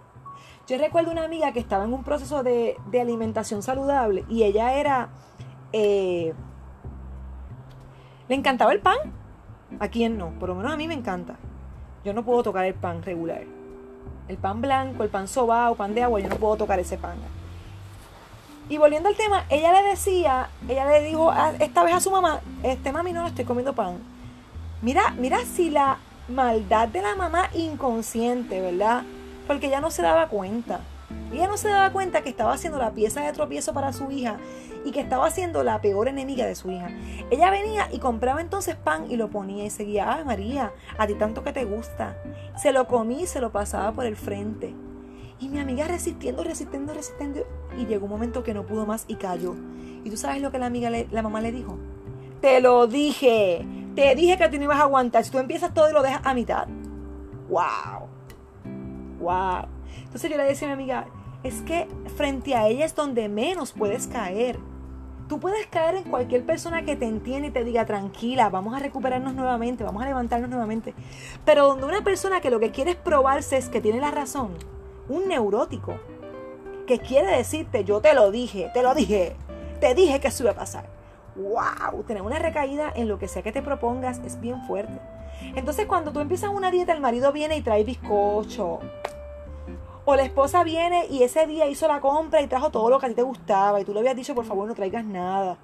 Yo 0.67 0.79
recuerdo 0.79 1.11
una 1.11 1.25
amiga 1.25 1.53
que 1.53 1.61
estaba 1.61 1.85
en 1.85 1.93
un 1.93 2.05
proceso 2.05 2.43
de, 2.43 2.77
alimentación 3.01 3.63
saludable 3.63 4.25
y 4.29 4.45
ella 4.45 4.75
era... 4.75 5.09
Eh, 5.73 6.35
le 8.29 8.35
encantaba 8.35 8.73
el 8.73 8.81
pan. 8.81 8.97
¿A 9.81 9.89
quién 9.89 10.19
no? 10.19 10.31
Por 10.39 10.51
lo 10.51 10.55
menos 10.55 10.73
a 10.73 10.77
mí 10.77 10.87
me 10.87 10.95
encanta. 10.95 11.37
Yo 12.05 12.13
no 12.13 12.25
puedo 12.25 12.43
tocar 12.43 12.65
el 12.65 12.75
pan 12.75 13.03
regular. 13.03 13.43
El 14.29 14.37
pan 14.37 14.61
blanco, 14.61 15.03
el 15.03 15.09
pan 15.09 15.29
sobao, 15.29 15.75
pan 15.75 15.95
de 15.95 16.03
agua, 16.03 16.21
yo 16.21 16.29
no 16.29 16.37
puedo 16.37 16.57
tocar 16.57 16.79
ese 16.81 16.97
pan. 16.99 17.17
Y 18.69 18.79
volviendo 18.79 19.09
al 19.09 19.17
tema, 19.17 19.45
ella 19.51 19.73
le 19.73 19.89
decía, 19.91 20.49
ella 20.69 20.87
le 20.87 21.03
dijo 21.03 21.33
esta 21.59 21.85
vez 21.85 21.95
a 21.95 22.01
su 22.01 22.11
mamá, 22.11 22.41
este 22.63 22.93
mami 22.93 23.13
no, 23.13 23.27
estoy 23.27 23.45
comiendo 23.45 23.75
pan. 23.75 23.99
Mira, 24.81 25.15
mira 25.19 25.45
si 25.45 25.71
la 25.71 25.99
maldad 26.29 26.89
de 26.89 27.03
la 27.03 27.15
mamá 27.15 27.51
inconsciente, 27.55 28.61
¿verdad? 28.61 29.03
Porque 29.47 29.67
ella 29.67 29.81
no 29.81 29.91
se 29.91 30.03
daba 30.03 30.29
cuenta. 30.29 30.81
Ella 31.33 31.47
no 31.47 31.57
se 31.57 31.69
daba 31.69 31.93
cuenta 31.93 32.23
que 32.23 32.29
estaba 32.29 32.53
haciendo 32.53 32.79
la 32.79 32.93
pieza 32.93 33.23
de 33.23 33.33
tropiezo 33.33 33.73
para 33.73 33.93
su 33.93 34.11
hija 34.11 34.37
y 34.85 34.91
que 34.91 35.01
estaba 35.01 35.31
siendo 35.31 35.63
la 35.63 35.81
peor 35.81 36.09
enemiga 36.09 36.47
de 36.47 36.55
su 36.55 36.71
hija. 36.71 36.91
Ella 37.31 37.51
venía 37.51 37.89
y 37.91 37.99
compraba 37.99 38.41
entonces 38.41 38.77
pan 38.77 39.11
y 39.11 39.17
lo 39.17 39.31
ponía 39.31 39.65
y 39.65 39.71
seguía, 39.71 40.13
ay 40.13 40.25
María, 40.25 40.73
a 40.99 41.07
ti 41.07 41.15
tanto 41.15 41.43
que 41.43 41.53
te 41.53 41.65
gusta. 41.65 42.17
Se 42.57 42.73
lo 42.73 42.87
comí 42.87 43.23
y 43.23 43.27
se 43.27 43.41
lo 43.41 43.51
pasaba 43.51 43.93
por 43.93 44.05
el 44.05 44.17
frente. 44.17 44.75
Y 45.41 45.49
mi 45.49 45.59
amiga 45.59 45.89
resistiendo, 45.89 46.45
resistiendo, 46.45 46.95
resistiendo. 46.95 47.41
Y 47.77 47.87
llegó 47.87 48.05
un 48.05 48.13
momento 48.13 48.45
que 48.45 48.55
no 48.55 48.65
pudo 48.65 48.87
más 48.87 49.05
y 49.09 49.17
cayó. 49.17 49.57
¿Y 50.05 50.11
tú 50.11 50.17
sabes 50.17 50.41
lo 50.41 50.53
que 50.53 50.59
la 50.59 50.67
amiga, 50.67 50.89
la 50.89 51.23
mamá 51.23 51.41
le 51.41 51.51
dijo? 51.51 51.79
Te 52.41 52.61
lo 52.61 52.87
dije. 52.87 53.67
Te 53.97 54.15
dije 54.15 54.39
que 54.39 54.49
tú 54.49 54.57
no 54.59 54.65
ibas 54.65 54.79
a 54.79 54.83
aguantar. 54.83 55.25
Si 55.25 55.31
tú 55.31 55.39
empiezas 55.39 55.75
todo 55.75 55.91
y 55.91 55.93
lo 55.93 56.03
dejas 56.03 56.21
a 56.25 56.35
mitad. 56.35 56.69
¡Wow! 57.49 58.09
¡Wow! 59.21 59.67
Entonces 60.13 60.31
yo 60.31 60.37
le 60.37 60.45
decía 60.45 60.71
a 60.71 60.77
mi 60.77 60.83
amiga, 60.83 61.07
es 61.43 61.63
que 61.63 61.89
frente 62.17 62.55
a 62.55 62.69
ella 62.69 62.85
es 62.85 62.95
donde 62.95 63.31
menos 63.31 63.73
puedes 63.73 64.07
caer. 64.07 64.59
Tú 65.27 65.41
puedes 65.41 65.67
caer 65.69 65.95
en 65.95 66.05
cualquier 66.05 66.45
persona 66.45 66.85
que 66.85 66.97
te 66.97 67.07
entiende 67.07 67.49
y 67.49 67.51
te 67.51 67.65
diga, 67.65 67.87
tranquila, 67.87 68.51
vamos 68.51 68.77
a 68.77 68.79
recuperarnos 68.79 69.33
nuevamente, 69.33 69.85
vamos 69.85 70.03
a 70.03 70.07
levantarnos 70.07 70.51
nuevamente. 70.51 70.93
Pero 71.47 71.69
donde 71.69 71.87
una 71.87 72.05
persona 72.05 72.43
que 72.43 72.51
lo 72.51 72.61
que 72.61 72.73
quiere 72.73 72.91
es 72.91 72.97
probarse 72.99 73.57
es 73.57 73.71
que 73.71 73.81
tiene 73.81 74.01
la 74.01 74.11
razón, 74.11 74.51
un 75.09 75.29
neurótico, 75.29 75.95
que 76.87 76.99
quiere 76.99 77.35
decirte, 77.35 77.85
yo 77.85 78.03
te 78.03 78.13
lo 78.13 78.31
dije, 78.31 78.71
te 78.75 78.83
lo 78.83 78.95
dije, 78.95 79.35
te 79.81 79.95
dije 79.95 80.21
que 80.21 80.29
eso 80.29 80.43
iba 80.43 80.53
a 80.53 80.57
pasar. 80.57 80.85
¡Wow! 81.37 82.03
Tener 82.03 82.23
una 82.23 82.39
recaída 82.39 82.93
en 82.95 83.09
lo 83.09 83.19
que 83.19 83.29
sea 83.29 83.43
que 83.43 83.53
te 83.53 83.63
propongas 83.63 84.21
es 84.27 84.39
bien 84.39 84.61
fuerte. 84.67 85.01
Entonces 85.55 85.87
cuando 85.87 86.13
tú 86.13 86.21
empiezas 86.21 86.51
una 86.51 86.71
dieta, 86.71 86.93
el 86.93 87.01
marido 87.01 87.33
viene 87.33 87.57
y 87.57 87.63
trae 87.63 87.83
bizcocho, 87.83 88.81
o 90.05 90.17
la 90.17 90.23
esposa 90.23 90.65
viene 90.65 91.07
y 91.07 91.23
ese 91.23 91.47
día 91.47 91.69
hizo 91.69 91.87
la 91.89 92.01
compra 92.01 92.43
y 92.43 92.47
trajo 92.47 92.71
todo 92.71 92.91
lo 92.91 92.99
que 92.99 93.07
a 93.07 93.09
ti 93.09 93.15
te 93.15 93.23
gustaba 93.23 93.81
y 93.81 93.85
tú 93.85 93.93
le 93.93 94.01
habías 94.01 94.17
dicho, 94.17 94.35
por 94.35 94.45
favor, 94.45 94.67
no 94.67 94.75
traigas 94.75 95.05
nada. 95.05 95.59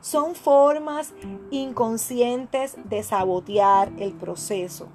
Son 0.00 0.34
formas 0.34 1.14
inconscientes 1.50 2.76
de 2.84 3.02
sabotear 3.02 3.92
el 3.98 4.12
proceso. 4.12 4.88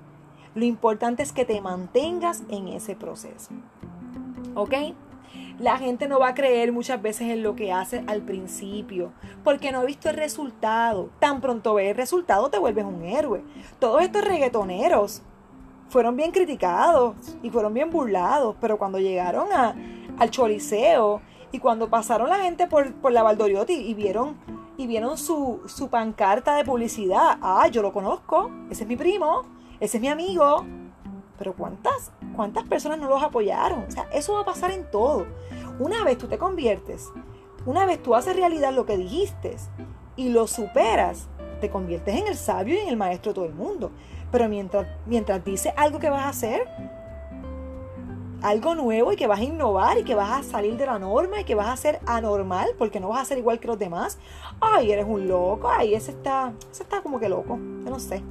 Lo 0.53 0.65
importante 0.65 1.23
es 1.23 1.31
que 1.31 1.45
te 1.45 1.61
mantengas 1.61 2.43
en 2.49 2.67
ese 2.67 2.95
proceso. 2.95 3.51
¿Ok? 4.55 4.73
La 5.59 5.77
gente 5.77 6.07
no 6.07 6.19
va 6.19 6.29
a 6.29 6.33
creer 6.35 6.71
muchas 6.71 7.01
veces 7.01 7.29
en 7.29 7.41
lo 7.41 7.55
que 7.55 7.71
hace 7.71 8.03
al 8.07 8.21
principio, 8.21 9.11
porque 9.43 9.71
no 9.71 9.79
ha 9.79 9.85
visto 9.85 10.09
el 10.09 10.15
resultado. 10.15 11.09
Tan 11.19 11.41
pronto 11.41 11.73
ve 11.75 11.91
el 11.91 11.95
resultado 11.95 12.49
te 12.49 12.59
vuelves 12.59 12.85
un 12.85 13.03
héroe. 13.03 13.43
Todos 13.79 14.01
estos 14.01 14.23
reggaetoneros 14.23 15.21
fueron 15.89 16.15
bien 16.15 16.31
criticados 16.31 17.15
y 17.41 17.49
fueron 17.49 17.73
bien 17.73 17.89
burlados, 17.89 18.55
pero 18.59 18.77
cuando 18.77 18.99
llegaron 18.99 19.51
a, 19.51 19.75
al 20.17 20.29
Choliseo 20.29 21.21
y 21.51 21.59
cuando 21.59 21.89
pasaron 21.89 22.29
la 22.29 22.39
gente 22.39 22.67
por, 22.67 22.93
por 22.95 23.11
la 23.11 23.23
Valdoriotti 23.23 23.73
y 23.73 23.93
vieron, 23.93 24.35
y 24.77 24.85
vieron 24.85 25.17
su, 25.17 25.61
su 25.67 25.89
pancarta 25.89 26.55
de 26.55 26.63
publicidad, 26.63 27.37
ah, 27.41 27.67
yo 27.67 27.81
lo 27.81 27.91
conozco, 27.91 28.51
ese 28.69 28.83
es 28.83 28.89
mi 28.89 28.95
primo, 28.95 29.43
ese 29.79 29.97
es 29.97 30.01
mi 30.01 30.09
amigo, 30.09 30.65
pero 31.37 31.53
¿cuántas, 31.53 32.11
cuántas 32.35 32.63
personas 32.65 32.99
no 32.99 33.09
los 33.09 33.23
apoyaron? 33.23 33.85
O 33.87 33.91
sea, 33.91 34.07
eso 34.11 34.33
va 34.33 34.41
a 34.41 34.45
pasar 34.45 34.71
en 34.71 34.89
todo. 34.89 35.25
Una 35.79 36.03
vez 36.03 36.17
tú 36.17 36.27
te 36.27 36.37
conviertes, 36.37 37.09
una 37.65 37.85
vez 37.85 38.01
tú 38.01 38.15
haces 38.15 38.35
realidad 38.35 38.73
lo 38.73 38.85
que 38.85 38.97
dijiste 38.97 39.55
y 40.15 40.29
lo 40.29 40.47
superas, 40.47 41.27
te 41.61 41.69
conviertes 41.69 42.15
en 42.15 42.27
el 42.27 42.35
sabio 42.35 42.75
y 42.75 42.79
en 42.79 42.89
el 42.89 42.97
maestro 42.97 43.31
de 43.31 43.35
todo 43.35 43.45
el 43.45 43.53
mundo. 43.53 43.91
Pero 44.31 44.49
mientras, 44.49 44.87
mientras 45.05 45.43
dices 45.43 45.73
algo 45.77 45.99
que 45.99 46.09
vas 46.09 46.23
a 46.23 46.29
hacer, 46.29 46.67
algo 48.41 48.75
nuevo 48.75 49.11
y 49.11 49.15
que 49.15 49.27
vas 49.27 49.39
a 49.39 49.43
innovar 49.43 49.97
y 49.97 50.03
que 50.03 50.15
vas 50.15 50.31
a 50.31 50.43
salir 50.43 50.77
de 50.77 50.85
la 50.85 50.99
norma 50.99 51.41
y 51.41 51.43
que 51.43 51.55
vas 51.55 51.67
a 51.67 51.77
ser 51.77 51.99
anormal 52.05 52.69
porque 52.77 52.99
no 52.99 53.09
vas 53.09 53.21
a 53.21 53.25
ser 53.25 53.37
igual 53.37 53.59
que 53.59 53.67
los 53.67 53.79
demás, 53.79 54.17
ay, 54.59 54.91
eres 54.91 55.05
un 55.07 55.27
loco, 55.27 55.69
ay, 55.69 55.95
ese 55.95 56.11
está, 56.11 56.53
ese 56.71 56.83
está 56.83 57.01
como 57.01 57.19
que 57.19 57.29
loco, 57.29 57.57
yo 57.57 57.89
no 57.89 57.99
sé. 57.99 58.21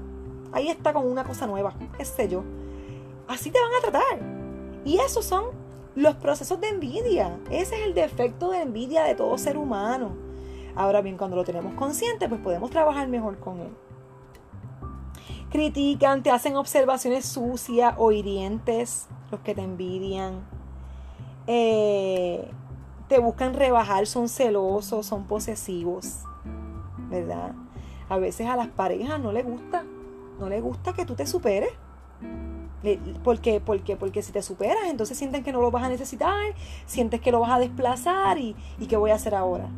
Ahí 0.52 0.68
está 0.68 0.92
como 0.92 1.08
una 1.08 1.24
cosa 1.24 1.46
nueva, 1.46 1.74
qué 1.96 2.04
sé 2.04 2.28
yo. 2.28 2.44
Así 3.26 3.50
te 3.50 3.58
van 3.60 3.74
a 3.74 3.90
tratar. 3.90 4.18
Y 4.84 4.98
esos 4.98 5.24
son 5.24 5.46
los 5.96 6.14
procesos 6.16 6.60
de 6.60 6.68
envidia. 6.68 7.38
Ese 7.50 7.74
es 7.80 7.86
el 7.86 7.94
defecto 7.94 8.50
de 8.50 8.62
envidia 8.62 9.02
de 9.02 9.14
todo 9.16 9.36
ser 9.38 9.56
humano. 9.56 10.12
Ahora 10.76 11.00
bien, 11.00 11.16
cuando 11.16 11.36
lo 11.36 11.44
tenemos 11.44 11.74
consciente, 11.74 12.28
pues 12.28 12.40
podemos 12.40 12.70
trabajar 12.70 13.08
mejor 13.08 13.38
con 13.38 13.60
él 13.60 13.85
critican, 15.56 16.22
te 16.22 16.30
hacen 16.30 16.54
observaciones 16.56 17.24
sucias 17.24 17.94
o 17.96 18.12
hirientes, 18.12 19.06
los 19.30 19.40
que 19.40 19.54
te 19.54 19.62
envidian. 19.62 20.46
Eh, 21.46 22.46
te 23.08 23.18
buscan 23.18 23.54
rebajar, 23.54 24.06
son 24.06 24.28
celosos, 24.28 25.06
son 25.06 25.24
posesivos, 25.24 26.24
¿verdad? 27.08 27.54
A 28.10 28.18
veces 28.18 28.46
a 28.48 28.56
las 28.56 28.68
parejas 28.68 29.18
no 29.18 29.32
les 29.32 29.46
gusta, 29.46 29.84
no 30.38 30.50
les 30.50 30.62
gusta 30.62 30.92
que 30.92 31.06
tú 31.06 31.14
te 31.14 31.26
superes. 31.26 31.70
¿Por 33.24 33.40
qué? 33.40 33.58
Porque, 33.58 33.96
porque 33.96 34.20
si 34.20 34.32
te 34.32 34.42
superas, 34.42 34.84
entonces 34.90 35.16
sienten 35.16 35.42
que 35.42 35.52
no 35.52 35.62
lo 35.62 35.70
vas 35.70 35.84
a 35.84 35.88
necesitar, 35.88 36.54
sientes 36.84 37.22
que 37.22 37.32
lo 37.32 37.40
vas 37.40 37.52
a 37.52 37.58
desplazar 37.58 38.36
y, 38.36 38.54
y 38.78 38.88
¿qué 38.88 38.98
voy 38.98 39.10
a 39.10 39.14
hacer 39.14 39.34
ahora? 39.34 39.70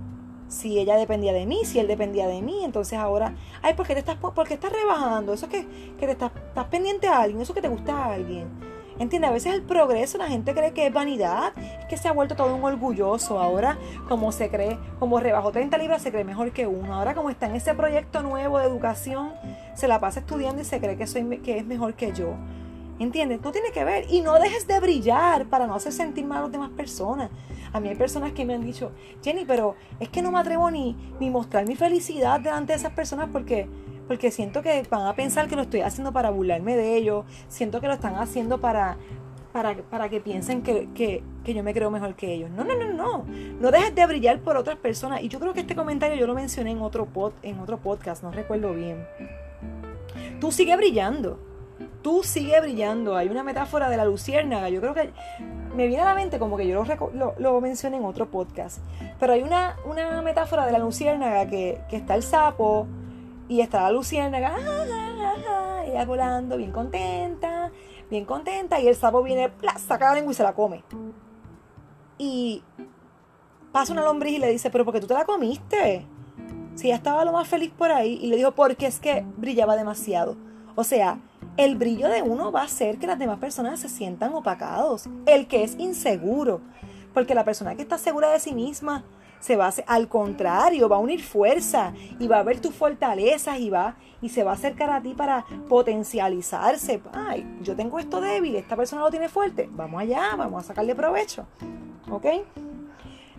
Si 0.48 0.78
ella 0.78 0.96
dependía 0.96 1.32
de 1.32 1.46
mí, 1.46 1.64
si 1.64 1.78
él 1.78 1.86
dependía 1.86 2.26
de 2.26 2.42
mí, 2.42 2.64
entonces 2.64 2.98
ahora, 2.98 3.34
ay, 3.62 3.74
¿por 3.74 3.86
qué 3.86 3.94
te 3.94 4.00
estás, 4.00 4.16
por 4.16 4.50
estás 4.50 4.72
rebajando? 4.72 5.32
Eso 5.32 5.46
es 5.46 5.52
que, 5.52 5.66
que 5.98 6.06
te 6.06 6.12
estás, 6.12 6.32
estás 6.34 6.64
pendiente 6.66 7.06
a 7.06 7.22
alguien, 7.22 7.40
eso 7.40 7.54
que 7.54 7.62
te 7.62 7.68
gusta 7.68 7.96
a 7.96 8.14
alguien. 8.14 8.48
¿Entiendes? 8.98 9.30
A 9.30 9.32
veces 9.32 9.54
el 9.54 9.62
progreso, 9.62 10.18
la 10.18 10.26
gente 10.26 10.54
cree 10.54 10.72
que 10.72 10.86
es 10.86 10.92
vanidad, 10.92 11.52
es 11.56 11.86
que 11.86 11.96
se 11.96 12.08
ha 12.08 12.12
vuelto 12.12 12.34
todo 12.34 12.54
un 12.56 12.64
orgulloso. 12.64 13.38
Ahora, 13.38 13.78
como 14.08 14.32
se 14.32 14.50
cree, 14.50 14.76
como 14.98 15.20
rebajó 15.20 15.52
30 15.52 15.78
libras, 15.78 16.02
se 16.02 16.10
cree 16.10 16.24
mejor 16.24 16.50
que 16.50 16.66
uno. 16.66 16.94
Ahora, 16.94 17.14
como 17.14 17.30
está 17.30 17.46
en 17.46 17.54
ese 17.54 17.74
proyecto 17.74 18.22
nuevo 18.22 18.58
de 18.58 18.64
educación, 18.64 19.32
se 19.74 19.86
la 19.86 20.00
pasa 20.00 20.18
estudiando 20.20 20.62
y 20.62 20.64
se 20.64 20.80
cree 20.80 20.96
que, 20.96 21.06
soy, 21.06 21.38
que 21.38 21.58
es 21.58 21.64
mejor 21.64 21.94
que 21.94 22.12
yo. 22.12 22.34
¿Entiendes? 22.98 23.40
No 23.42 23.52
tiene 23.52 23.70
que 23.70 23.84
ver. 23.84 24.06
Y 24.10 24.22
no 24.22 24.34
dejes 24.34 24.66
de 24.66 24.80
brillar 24.80 25.46
para 25.46 25.66
no 25.66 25.74
hacer 25.74 25.92
sentir 25.92 26.24
mal 26.24 26.38
a 26.38 26.42
las 26.42 26.52
demás 26.52 26.70
personas. 26.70 27.30
A 27.72 27.80
mí 27.80 27.88
hay 27.88 27.96
personas 27.96 28.32
que 28.32 28.44
me 28.44 28.54
han 28.54 28.64
dicho, 28.64 28.92
Jenny, 29.22 29.44
pero 29.44 29.76
es 30.00 30.08
que 30.08 30.22
no 30.22 30.32
me 30.32 30.38
atrevo 30.38 30.70
ni, 30.70 30.96
ni 31.20 31.30
mostrar 31.30 31.66
mi 31.66 31.76
felicidad 31.76 32.40
delante 32.40 32.72
de 32.72 32.78
esas 32.78 32.92
personas 32.92 33.28
porque, 33.30 33.68
porque 34.06 34.30
siento 34.30 34.62
que 34.62 34.82
van 34.90 35.06
a 35.06 35.14
pensar 35.14 35.48
que 35.48 35.56
lo 35.56 35.62
estoy 35.62 35.82
haciendo 35.82 36.12
para 36.12 36.30
burlarme 36.30 36.76
de 36.76 36.96
ellos, 36.96 37.24
siento 37.48 37.80
que 37.80 37.86
lo 37.86 37.94
están 37.94 38.16
haciendo 38.16 38.58
para, 38.58 38.96
para, 39.52 39.76
para 39.76 40.08
que 40.08 40.20
piensen 40.20 40.62
que, 40.62 40.88
que, 40.94 41.22
que, 41.44 41.54
yo 41.54 41.62
me 41.62 41.74
creo 41.74 41.90
mejor 41.90 42.14
que 42.14 42.32
ellos. 42.32 42.50
No, 42.50 42.64
no, 42.64 42.74
no, 42.74 42.92
no. 42.92 43.24
No 43.60 43.70
dejes 43.70 43.94
de 43.94 44.06
brillar 44.06 44.40
por 44.40 44.56
otras 44.56 44.76
personas. 44.76 45.22
Y 45.22 45.28
yo 45.28 45.38
creo 45.38 45.52
que 45.52 45.60
este 45.60 45.76
comentario 45.76 46.16
yo 46.16 46.26
lo 46.26 46.34
mencioné 46.34 46.70
en 46.70 46.80
otro, 46.80 47.06
pod, 47.06 47.32
en 47.42 47.60
otro 47.60 47.78
podcast, 47.78 48.22
no 48.22 48.30
recuerdo 48.30 48.72
bien. 48.72 49.06
Tú 50.40 50.52
sigue 50.52 50.76
brillando. 50.76 51.47
Tú 52.08 52.22
sigue 52.22 52.58
brillando. 52.62 53.16
Hay 53.16 53.28
una 53.28 53.42
metáfora 53.42 53.90
de 53.90 53.98
la 53.98 54.06
luciérnaga. 54.06 54.70
Yo 54.70 54.80
creo 54.80 54.94
que 54.94 55.12
me 55.76 55.86
viene 55.88 56.02
a 56.02 56.06
la 56.06 56.14
mente 56.14 56.38
como 56.38 56.56
que 56.56 56.66
yo 56.66 56.82
lo, 57.12 57.34
lo, 57.38 57.60
mencioné 57.60 57.98
en 57.98 58.06
otro 58.06 58.30
podcast. 58.30 58.78
Pero 59.20 59.34
hay 59.34 59.42
una, 59.42 59.76
una 59.84 60.22
metáfora 60.22 60.64
de 60.64 60.72
la 60.72 60.78
luciérnaga 60.78 61.46
que, 61.48 61.82
que 61.90 61.96
está 61.96 62.14
el 62.14 62.22
sapo 62.22 62.86
Y 63.46 63.60
estaba 63.60 63.92
Luciérnaga, 63.92 64.56
ah, 64.56 65.82
ella 65.84 66.06
volando, 66.06 66.56
bien 66.56 66.72
contenta, 66.72 67.72
bien 68.08 68.24
contenta. 68.24 68.80
Y 68.80 68.88
el 68.88 68.96
sapo 68.96 69.22
viene, 69.22 69.50
saca 69.76 70.06
la 70.06 70.14
lengua 70.14 70.32
y 70.32 70.34
se 70.34 70.42
la 70.42 70.54
come. 70.54 70.84
Y 72.16 72.62
pasa 73.70 73.92
una 73.92 74.02
lombriz 74.02 74.32
y 74.32 74.38
le 74.38 74.50
dice, 74.50 74.70
pero 74.70 74.86
¿por 74.86 74.94
qué 74.94 75.00
tú 75.00 75.08
te 75.08 75.12
la 75.12 75.26
comiste? 75.26 76.06
Si 76.74 76.86
ella 76.86 76.96
estaba 76.96 77.26
lo 77.26 77.32
más 77.32 77.46
feliz 77.46 77.70
por 77.76 77.92
ahí. 77.92 78.18
Y 78.22 78.28
le 78.28 78.36
dijo, 78.36 78.52
porque 78.52 78.86
es 78.86 78.98
que 78.98 79.26
brillaba 79.36 79.76
demasiado. 79.76 80.38
O 80.74 80.84
sea, 80.84 81.18
el 81.58 81.74
brillo 81.76 82.08
de 82.08 82.22
uno 82.22 82.52
va 82.52 82.62
a 82.62 82.66
hacer 82.66 82.98
que 82.98 83.08
las 83.08 83.18
demás 83.18 83.40
personas 83.40 83.80
se 83.80 83.88
sientan 83.88 84.32
opacados. 84.32 85.08
El 85.26 85.48
que 85.48 85.64
es 85.64 85.74
inseguro. 85.76 86.60
Porque 87.12 87.34
la 87.34 87.44
persona 87.44 87.74
que 87.74 87.82
está 87.82 87.98
segura 87.98 88.30
de 88.30 88.38
sí 88.38 88.54
misma 88.54 89.04
se 89.40 89.56
va 89.56 89.66
a 89.66 89.68
hacer, 89.68 89.84
al 89.88 90.08
contrario, 90.08 90.88
va 90.88 90.96
a 90.96 91.00
unir 91.00 91.20
fuerza 91.20 91.92
y 92.20 92.28
va 92.28 92.38
a 92.38 92.42
ver 92.44 92.60
tus 92.60 92.74
fortalezas 92.74 93.58
y 93.58 93.70
va 93.70 93.96
y 94.22 94.28
se 94.28 94.44
va 94.44 94.52
a 94.52 94.54
acercar 94.54 94.90
a 94.90 95.02
ti 95.02 95.14
para 95.14 95.44
potencializarse. 95.68 97.02
Ay, 97.12 97.44
yo 97.62 97.74
tengo 97.74 97.98
esto 97.98 98.20
débil, 98.20 98.54
esta 98.54 98.76
persona 98.76 99.02
lo 99.02 99.10
tiene 99.10 99.28
fuerte. 99.28 99.68
Vamos 99.72 100.00
allá, 100.00 100.36
vamos 100.36 100.62
a 100.62 100.68
sacarle 100.68 100.94
provecho. 100.94 101.44
¿Ok? 102.08 102.26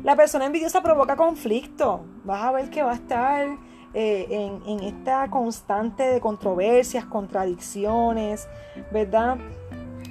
La 0.03 0.17
persona 0.17 0.45
envidiosa 0.45 0.83
provoca 0.83 1.15
conflicto. 1.15 2.01
Vas 2.25 2.43
a 2.43 2.51
ver 2.51 2.69
que 2.69 2.83
va 2.83 2.91
a 2.91 2.95
estar 2.95 3.47
eh, 3.93 4.51
en, 4.65 4.79
esta 4.81 5.29
constante 5.29 6.03
de 6.03 6.19
controversias, 6.19 7.05
contradicciones, 7.05 8.47
¿verdad? 8.91 9.37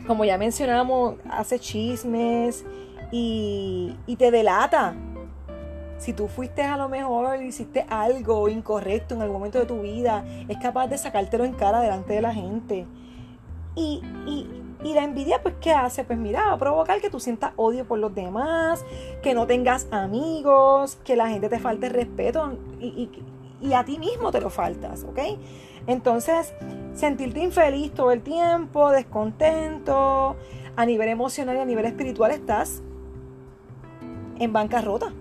Como 0.06 0.24
ya 0.24 0.38
mencionamos, 0.38 1.16
hace 1.30 1.58
chismes 1.58 2.64
y, 3.10 3.96
y 4.06 4.16
te 4.16 4.30
delata 4.30 4.94
si 5.98 6.12
tú 6.12 6.28
fuiste 6.28 6.62
a 6.62 6.76
lo 6.76 6.88
mejor, 6.88 7.42
hiciste 7.42 7.84
algo 7.90 8.48
incorrecto 8.48 9.14
en 9.14 9.22
algún 9.22 9.38
momento 9.38 9.58
de 9.58 9.66
tu 9.66 9.82
vida, 9.82 10.24
es 10.48 10.56
capaz 10.58 10.86
de 10.86 10.96
sacártelo 10.96 11.44
en 11.44 11.52
cara 11.52 11.80
delante 11.80 12.14
de 12.14 12.22
la 12.22 12.32
gente. 12.32 12.86
Y, 13.74 14.02
la 14.82 15.04
envidia, 15.04 15.42
pues, 15.42 15.54
¿qué 15.60 15.72
hace? 15.72 16.04
Pues 16.04 16.18
mira, 16.18 16.46
va 16.46 16.52
a 16.52 16.58
provocar 16.58 17.00
que 17.00 17.10
tú 17.10 17.20
sientas 17.20 17.52
odio 17.56 17.84
por 17.84 17.98
los 17.98 18.14
demás, 18.14 18.84
que 19.22 19.34
no 19.34 19.46
tengas 19.46 19.86
amigos, 19.90 20.96
que 21.04 21.14
la 21.14 21.28
gente 21.28 21.48
te 21.48 21.58
falte 21.58 21.88
respeto 21.88 22.56
y, 22.80 22.86
y 22.86 23.22
a 23.72 23.84
ti 23.84 23.98
mismo 23.98 24.30
te 24.30 24.40
lo 24.40 24.50
faltas, 24.50 25.04
¿ok? 25.04 25.18
Entonces, 25.86 26.54
sentirte 26.94 27.40
infeliz 27.40 27.92
todo 27.92 28.12
el 28.12 28.22
tiempo, 28.22 28.90
descontento, 28.90 30.36
a 30.76 30.86
nivel 30.86 31.08
emocional 31.08 31.56
y 31.56 31.60
a 31.60 31.64
nivel 31.64 31.86
espiritual 31.86 32.30
estás 32.30 32.82
en 34.38 34.52
bancarrota 34.52 35.12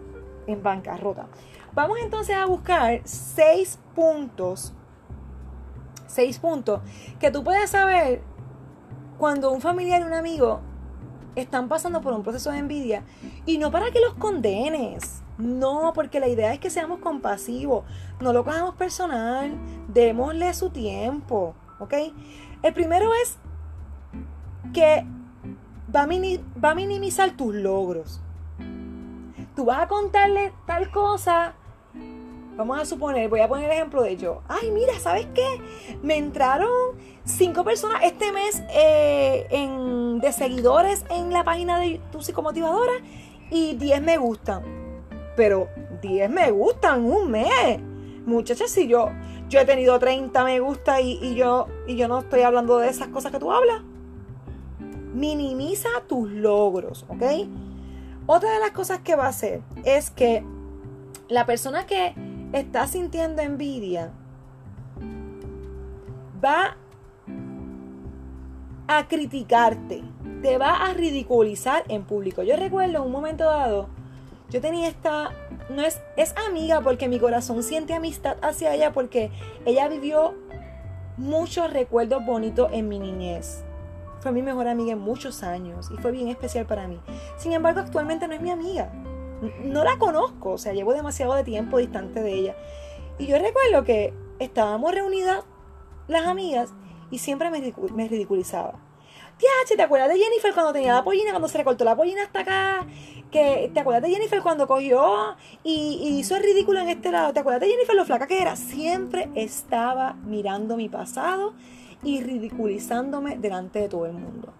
en 0.47 0.63
bancarrota. 0.63 1.28
Vamos 1.73 2.00
entonces 2.02 2.36
a 2.36 2.45
buscar 2.45 3.02
seis 3.04 3.78
puntos. 3.93 4.73
Seis 6.08 6.39
puntos 6.39 6.82
que 7.19 7.30
tú 7.30 7.43
puedes 7.43 7.69
saber 7.69 8.21
cuando 9.17 9.52
un 9.52 9.62
familiar 9.62 10.02
y 10.02 10.06
un 10.06 10.13
amigo 10.13 10.62
están 11.36 11.67
pasando 11.67 12.02
por 12.02 12.13
un 12.13 12.23
proceso 12.23 12.50
de 12.52 12.60
envidia 12.60 13.04
y 13.45 13.58
no 13.58 13.69
para 13.71 13.91
que 13.91 14.00
los 14.00 14.13
condenes. 14.15 15.21
No, 15.38 15.91
porque 15.93 16.19
la 16.19 16.28
idea 16.28 16.54
es 16.54 16.60
que 16.60 16.69
seamos 16.69 17.00
compasivos, 17.00 17.86
no 18.19 18.34
lo 18.34 18.43
cojamos 18.43 18.76
personal, 18.76 19.56
démosle 19.88 20.54
su 20.54 20.69
tiempo, 20.71 21.54
¿ok? 21.80 21.93
El 22.63 22.73
primero 22.73 23.12
es 23.21 23.38
que 24.73 25.06
va 25.95 26.02
a, 26.02 26.76
minimizar 26.76 27.32
tus 27.38 27.54
logros 27.54 28.21
tú 29.58 29.65
vas 29.65 29.80
a 29.80 29.88
contarle 29.88 30.54
tal 30.67 30.91
cosa. 30.91 31.56
Vamos 32.56 32.80
a 32.80 32.86
suponer, 32.86 33.28
voy 33.28 33.41
a 33.41 33.47
poner 33.47 33.65
el 33.65 33.71
ejemplo 33.71 34.04
de 34.04 34.15
yo. 34.15 34.43
Ay, 34.47 34.69
mira, 34.71 34.97
¿sabes 35.00 35.28
qué? 35.34 35.62
Me 36.04 36.15
entraron 36.15 36.69
cinco 37.26 37.63
personas 37.63 38.04
este 38.04 38.32
mes 38.32 38.63
eh, 38.69 39.47
de 40.21 40.32
seguidores 40.32 41.06
en 41.10 41.34
la 41.34 41.43
página 41.43 41.80
de 41.80 42.00
Tu 42.12 42.21
Psicomotivadora 42.21 42.93
y 43.50 43.76
10 43.76 44.02
me 44.04 44.17
gustan. 44.17 44.87
Pero 45.38 45.69
10 46.02 46.30
me 46.30 46.52
gustan 46.52 47.06
un 47.06 47.32
mes. 47.32 47.80
Muchachas, 48.26 48.69
si 48.69 48.89
yo, 48.89 49.12
yo 49.47 49.62
he 49.62 49.65
tenido 49.65 49.97
30 49.97 50.43
me 50.43 50.60
gusta 50.60 51.00
y, 51.00 51.36
yo, 51.36 51.67
y 51.88 51.95
yo 51.95 52.10
no 52.10 52.19
estoy 52.19 52.41
hablando 52.41 52.78
de 52.80 52.89
esas 52.89 53.08
cosas 53.08 53.32
que 53.32 53.39
tú 53.39 53.54
hablas. 53.54 53.82
Minimiza 55.13 55.88
tus 56.08 56.30
logros, 56.30 57.06
¿ok? 57.08 57.23
Otra 58.26 58.52
de 58.52 58.60
las 58.60 58.71
cosas 58.71 59.00
que 59.00 59.15
va 59.15 59.28
a 59.28 59.30
hacer 59.30 59.62
es 59.86 60.12
que 60.12 60.43
la 61.30 61.45
persona 61.45 61.86
que 61.86 62.13
está 62.52 62.88
sintiendo 62.88 63.41
envidia 63.41 64.12
va 66.43 66.76
a 68.88 69.08
criticarte, 69.08 70.04
te 70.41 70.58
va 70.58 70.86
a 70.86 70.93
ridiculizar 70.93 71.84
en 71.89 72.04
público. 72.04 72.43
Yo 72.43 72.56
recuerdo 72.56 73.04
un 73.04 73.12
momento 73.12 73.45
dado, 73.45 73.89
yo 74.50 74.62
tenía 74.62 74.88
esta, 74.88 75.32
no 75.70 75.82
es, 75.82 76.02
es 76.16 76.34
amiga 76.48 76.82
porque 76.82 77.08
mi 77.08 77.20
corazón 77.20 77.64
siente 77.64 77.94
amistad 77.94 78.38
hacia 78.42 78.74
ella 78.74 78.94
porque 78.94 79.32
ella 79.66 79.88
vivió 79.88 80.36
muchos 81.18 81.72
recuerdos 81.74 82.26
bonitos 82.26 82.70
en 82.72 82.88
mi 82.88 83.00
niñez. 83.00 83.64
Fue 84.20 84.32
mi 84.32 84.42
mejor 84.42 84.68
amiga 84.68 84.94
en 84.94 85.00
muchos 85.00 85.44
años 85.44 85.90
y 85.92 85.98
fue 85.98 86.12
bien 86.12 86.28
especial 86.30 86.66
para 86.66 86.88
mí. 86.88 87.00
Sin 87.38 87.54
embargo, 87.54 87.82
actualmente 87.82 88.28
no 88.28 88.34
es 88.34 88.42
mi 88.42 88.52
amiga. 88.52 88.92
No 89.64 89.84
la 89.84 89.98
conozco, 89.98 90.52
o 90.54 90.58
sea, 90.58 90.74
llevo 90.74 90.94
demasiado 90.94 91.36
de 91.36 91.44
tiempo 91.44 91.78
distante 91.78 92.22
de 92.22 92.34
ella. 92.34 92.56
Y 93.20 93.28
yo 93.28 93.38
recuerdo 93.38 93.84
que 93.84 94.14
estábamos 94.40 94.94
reunidas 94.94 95.44
las 96.08 96.26
amigas 96.26 96.74
y 97.12 97.20
siempre 97.20 97.50
me, 97.50 98.08
ridiculizaba. 98.08 98.80
Tía, 99.38 99.50
¿te 99.76 99.84
acuerdas 99.84 100.10
de 100.10 100.17
Jennifer 100.17 100.52
cuando 100.52 100.73
tenía 100.73 100.95
la 100.95 101.04
pollina, 101.04 101.30
cuando 101.30 101.47
se 101.47 101.60
recortó 101.60 101.86
la 101.86 101.95
pollina 101.95 102.23
hasta 102.23 102.39
acá? 102.39 102.88
Que, 103.32 103.69
¿Te 103.71 103.80
acuerdas 103.80 104.02
de 104.02 104.10
Jennifer 104.10 104.41
cuando 104.41 104.67
cogió 104.67 105.36
y, 105.63 106.17
hizo 106.19 106.36
el 106.36 106.43
ridículo 106.43 106.80
en 106.80 106.89
este 106.89 107.12
lado? 107.12 107.34
¿Te 107.34 107.41
acuerdas 107.41 107.62
de 107.62 107.67
Jennifer 107.67 107.95
lo 107.95 108.06
flaca 108.06 108.26
que 108.26 108.41
era? 108.41 108.56
Siempre 108.56 109.30
estaba 109.36 110.13
mirando 110.26 110.76
mi 110.76 110.89
pasado 110.89 111.54
y 112.04 112.21
ridiculizándome 112.21 113.38
delante 113.38 113.80
de 113.80 113.89
todo 113.89 114.08
el 114.08 114.13
mundo. 114.13 114.54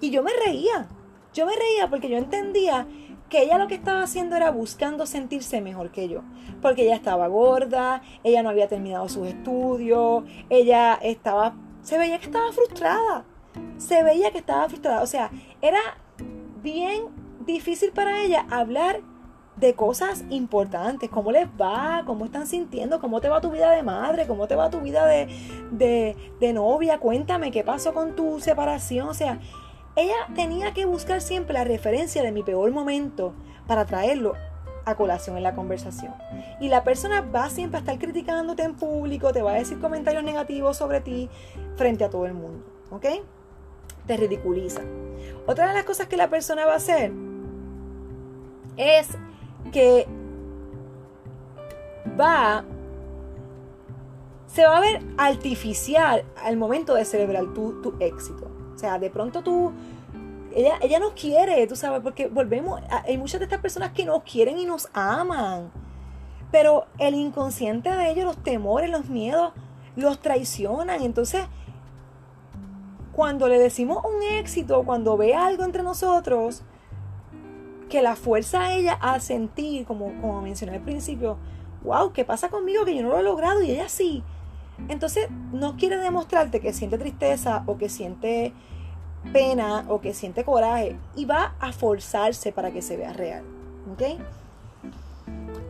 Y 0.00 0.10
yo 0.10 0.24
me 0.24 0.32
reía, 0.44 0.88
yo 1.32 1.46
me 1.46 1.52
reía 1.54 1.88
porque 1.88 2.08
yo 2.08 2.16
entendía 2.16 2.88
que 3.28 3.42
ella 3.42 3.56
lo 3.56 3.68
que 3.68 3.76
estaba 3.76 4.02
haciendo 4.02 4.34
era 4.34 4.50
buscando 4.50 5.06
sentirse 5.06 5.60
mejor 5.60 5.92
que 5.92 6.08
yo, 6.08 6.22
porque 6.60 6.82
ella 6.82 6.96
estaba 6.96 7.28
gorda, 7.28 8.02
ella 8.24 8.42
no 8.42 8.50
había 8.50 8.66
terminado 8.66 9.08
sus 9.08 9.28
estudios, 9.28 10.24
ella 10.50 10.98
estaba, 11.02 11.54
se 11.82 11.98
veía 11.98 12.18
que 12.18 12.26
estaba 12.26 12.52
frustrada, 12.52 13.24
se 13.78 14.02
veía 14.02 14.30
que 14.30 14.38
estaba 14.38 14.68
frustrada, 14.68 15.02
o 15.02 15.06
sea, 15.06 15.30
era 15.60 15.80
bien 16.62 17.04
difícil 17.46 17.92
para 17.92 18.22
ella 18.22 18.46
hablar 18.50 19.00
de 19.56 19.74
cosas 19.74 20.24
importantes, 20.30 21.08
cómo 21.10 21.30
les 21.30 21.46
va, 21.48 22.02
cómo 22.06 22.24
están 22.24 22.46
sintiendo, 22.46 23.00
cómo 23.00 23.20
te 23.20 23.28
va 23.28 23.40
tu 23.40 23.50
vida 23.50 23.70
de 23.70 23.82
madre, 23.82 24.26
cómo 24.26 24.48
te 24.48 24.56
va 24.56 24.70
tu 24.70 24.80
vida 24.80 25.06
de, 25.06 25.28
de, 25.70 26.52
novia, 26.52 26.98
cuéntame 26.98 27.50
qué 27.50 27.62
pasó 27.62 27.94
con 27.94 28.16
tu 28.16 28.40
separación, 28.40 29.08
o 29.08 29.14
sea, 29.14 29.38
ella 29.96 30.14
tenía 30.34 30.74
que 30.74 30.86
buscar 30.86 31.20
siempre 31.20 31.54
la 31.54 31.64
referencia 31.64 32.22
de 32.22 32.32
mi 32.32 32.42
peor 32.42 32.70
momento 32.72 33.32
para 33.68 33.84
traerlo 33.84 34.34
a 34.86 34.96
colación 34.96 35.36
en 35.36 35.44
la 35.44 35.54
conversación. 35.54 36.12
Y 36.60 36.68
la 36.68 36.82
persona 36.82 37.20
va 37.22 37.48
siempre 37.48 37.78
a 37.78 37.80
estar 37.80 37.98
criticándote 37.98 38.64
en 38.64 38.74
público, 38.74 39.32
te 39.32 39.40
va 39.40 39.52
a 39.52 39.54
decir 39.54 39.78
comentarios 39.78 40.24
negativos 40.24 40.76
sobre 40.76 41.00
ti 41.00 41.30
frente 41.76 42.04
a 42.04 42.10
todo 42.10 42.26
el 42.26 42.34
mundo, 42.34 42.66
¿ok? 42.90 43.06
Te 44.06 44.16
ridiculiza. 44.16 44.82
Otra 45.46 45.68
de 45.68 45.74
las 45.74 45.84
cosas 45.84 46.06
que 46.06 46.16
la 46.16 46.28
persona 46.28 46.66
va 46.66 46.72
a 46.72 46.76
hacer 46.76 47.12
es 48.76 49.08
que 49.72 50.06
va, 52.18 52.64
se 54.46 54.64
va 54.64 54.78
a 54.78 54.80
ver 54.80 55.02
artificial 55.16 56.24
al 56.42 56.56
momento 56.56 56.94
de 56.94 57.04
celebrar 57.04 57.52
tu, 57.54 57.94
éxito. 58.00 58.50
O 58.74 58.78
sea, 58.78 58.98
de 58.98 59.10
pronto 59.10 59.42
tú, 59.42 59.72
ella, 60.54 60.78
ella 60.80 60.98
nos 60.98 61.12
quiere, 61.12 61.66
tú 61.66 61.76
sabes, 61.76 62.00
porque 62.02 62.26
volvemos, 62.26 62.80
hay 62.90 63.18
muchas 63.18 63.40
de 63.40 63.44
estas 63.44 63.60
personas 63.60 63.92
que 63.92 64.04
nos 64.04 64.22
quieren 64.22 64.58
y 64.58 64.66
nos 64.66 64.88
aman, 64.92 65.70
pero 66.50 66.86
el 66.98 67.14
inconsciente 67.14 67.90
de 67.90 68.10
ellos, 68.10 68.24
los 68.24 68.42
temores, 68.42 68.90
los 68.90 69.06
miedos, 69.06 69.52
los 69.96 70.20
traicionan. 70.20 71.02
Entonces, 71.02 71.46
cuando 73.14 73.48
le 73.48 73.58
decimos 73.58 74.04
un 74.04 74.22
éxito, 74.22 74.82
cuando 74.84 75.16
ve 75.16 75.34
algo 75.34 75.64
entre 75.64 75.82
nosotros, 75.82 76.62
que 77.88 78.02
la 78.02 78.16
fuerza 78.16 78.62
a 78.62 78.74
ella 78.74 78.98
a 79.00 79.20
sentir, 79.20 79.86
como, 79.86 80.12
como 80.20 80.42
mencioné 80.42 80.76
al 80.76 80.82
principio, 80.82 81.36
wow, 81.84 82.12
¿qué 82.12 82.24
pasa 82.24 82.48
conmigo 82.48 82.84
que 82.84 82.96
yo 82.96 83.02
no 83.02 83.10
lo 83.10 83.18
he 83.18 83.22
logrado 83.22 83.62
y 83.62 83.70
ella 83.70 83.88
sí? 83.88 84.22
Entonces 84.88 85.28
no 85.52 85.76
quiere 85.76 85.96
demostrarte 85.98 86.60
que 86.60 86.72
siente 86.72 86.98
tristeza 86.98 87.62
o 87.66 87.76
que 87.78 87.88
siente 87.88 88.52
pena 89.32 89.84
o 89.88 90.00
que 90.00 90.12
siente 90.12 90.44
coraje 90.44 90.96
y 91.14 91.24
va 91.24 91.54
a 91.60 91.72
forzarse 91.72 92.52
para 92.52 92.72
que 92.72 92.82
se 92.82 92.96
vea 92.96 93.12
real. 93.12 93.44
¿Ok? 93.92 94.02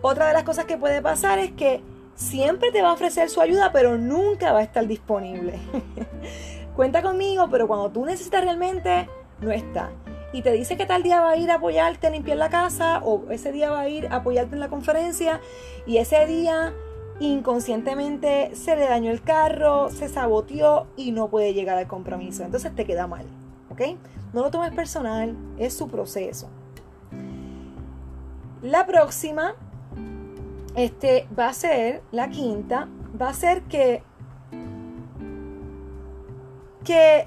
Otra 0.01 0.29
de 0.29 0.33
las 0.33 0.45
cosas 0.45 0.65
que 0.65 0.79
puede 0.79 1.03
pasar 1.03 1.39
es 1.39 1.53
que 1.53 1.83
siempre 2.15 2.73
te 2.73 2.83
va 2.83 2.91
a 2.91 2.93
ofrecer 2.95 3.29
su 3.29 3.41
ayuda, 3.41 3.71
pero 3.73 3.99
nunca 3.99 4.53
va 4.53 4.61
a 4.61 4.63
estar 4.63 4.87
disponible. 4.87 5.59
Cuenta 6.77 7.03
conmigo, 7.03 7.49
pero 7.51 7.69
cuando 7.69 7.91
tú 7.91 8.05
necesitas 8.05 8.43
realmente, 8.43 9.09
no 9.41 9.53
está. 9.53 9.91
Y 10.33 10.43
te 10.43 10.51
dice 10.51 10.77
que 10.77 10.87
tal 10.87 11.05
día 11.05 11.21
va 11.21 11.31
a 11.31 11.37
ir 11.37 11.51
a 11.51 11.57
apoyarte 11.57 12.09
a 12.09 12.11
limpiar 12.11 12.37
la 12.37 12.51
casa, 12.51 13.01
o 13.05 13.31
ese 13.31 13.53
día 13.53 13.71
va 13.71 13.81
a 13.81 13.89
ir 13.89 14.09
a 14.09 14.17
apoyarte 14.17 14.55
en 14.55 14.61
la 14.61 14.69
conferencia, 14.69 15.41
y 15.87 15.99
ese 15.99 16.27
día 16.27 16.75
inconscientemente 17.21 18.57
se 18.57 18.75
le 18.75 18.89
dañó 18.89 19.13
el 19.13 19.23
carro, 19.23 19.89
se 19.91 20.09
saboteó 20.09 20.89
y 20.97 21.13
no 21.13 21.29
puede 21.29 21.55
llegar 21.55 21.79
al 21.79 21.87
compromiso. 21.87 22.43
Entonces 22.43 22.75
te 22.75 22.85
queda 22.85 23.07
mal, 23.07 23.25
¿ok? 23.71 23.83
No 24.33 24.43
lo 24.43 24.51
tomes 24.51 24.73
personal, 24.73 25.37
es 25.59 25.75
su 25.75 25.89
proceso. 25.89 26.49
La 28.63 28.87
próxima 28.87 29.55
este, 30.75 31.29
va 31.39 31.49
a 31.49 31.53
ser, 31.53 32.03
la 32.11 32.31
quinta, 32.31 32.89
va 33.21 33.29
a 33.29 33.35
ser 33.35 33.63
que, 33.63 34.03
que 36.85 37.25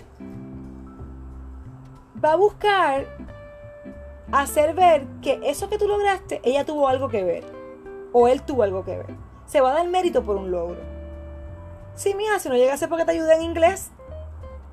va 2.23 2.33
a 2.33 2.35
buscar 2.35 3.05
hacer 4.31 4.73
ver 4.73 5.05
que 5.21 5.39
eso 5.43 5.69
que 5.69 5.77
tú 5.77 5.87
lograste, 5.87 6.41
ella 6.43 6.65
tuvo 6.65 6.87
algo 6.87 7.09
que 7.09 7.23
ver. 7.23 7.43
O 8.13 8.27
él 8.27 8.41
tuvo 8.41 8.63
algo 8.63 8.85
que 8.85 8.97
ver. 8.97 9.15
Se 9.45 9.61
va 9.61 9.71
a 9.71 9.75
dar 9.75 9.87
mérito 9.87 10.23
por 10.23 10.35
un 10.35 10.51
logro. 10.51 10.79
Sí, 11.95 12.13
mija, 12.13 12.39
si 12.39 12.49
no 12.49 12.55
llegase 12.55 12.87
porque 12.87 13.05
te 13.05 13.11
ayudé 13.11 13.35
en 13.35 13.41
inglés, 13.41 13.91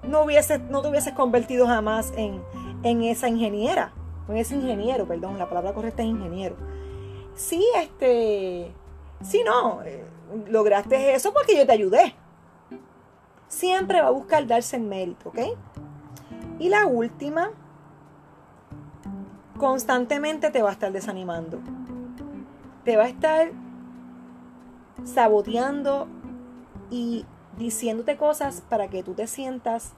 no, 0.03 0.23
hubiese, 0.23 0.59
no 0.59 0.83
te 0.83 0.89
hubieses 0.89 1.15
convertido 1.15 1.67
jamás 1.67 2.13
en, 2.17 2.43
en 2.83 3.03
esa 3.03 3.29
ingeniera. 3.29 3.93
En 4.29 4.37
ese 4.37 4.55
ingeniero, 4.55 5.07
perdón, 5.07 5.39
la 5.39 5.49
palabra 5.49 5.73
correcta 5.73 6.03
es 6.03 6.09
ingeniero 6.09 6.57
sí, 7.35 7.65
este, 7.77 8.73
sí, 9.23 9.43
no, 9.45 9.83
eh, 9.83 10.05
lograste 10.49 11.15
eso 11.15 11.33
porque 11.33 11.57
yo 11.57 11.67
te 11.67 11.73
ayudé. 11.73 12.15
Siempre 13.55 14.03
va 14.03 14.09
a 14.09 14.11
buscar 14.11 14.49
darse 14.49 14.75
el 14.75 14.83
mérito, 14.83 15.29
¿ok? 15.29 15.39
Y 16.59 16.71
la 16.71 16.87
última, 16.87 17.53
constantemente 19.57 20.51
te 20.51 20.61
va 20.61 20.71
a 20.71 20.73
estar 20.73 20.91
desanimando. 20.91 21.61
Te 22.85 22.97
va 22.97 23.05
a 23.05 23.09
estar 23.09 23.53
saboteando 25.05 26.09
y 26.91 27.27
diciéndote 27.57 28.17
cosas 28.17 28.61
para 28.69 28.89
que 28.89 29.05
tú 29.05 29.15
te 29.15 29.29
sientas 29.29 29.93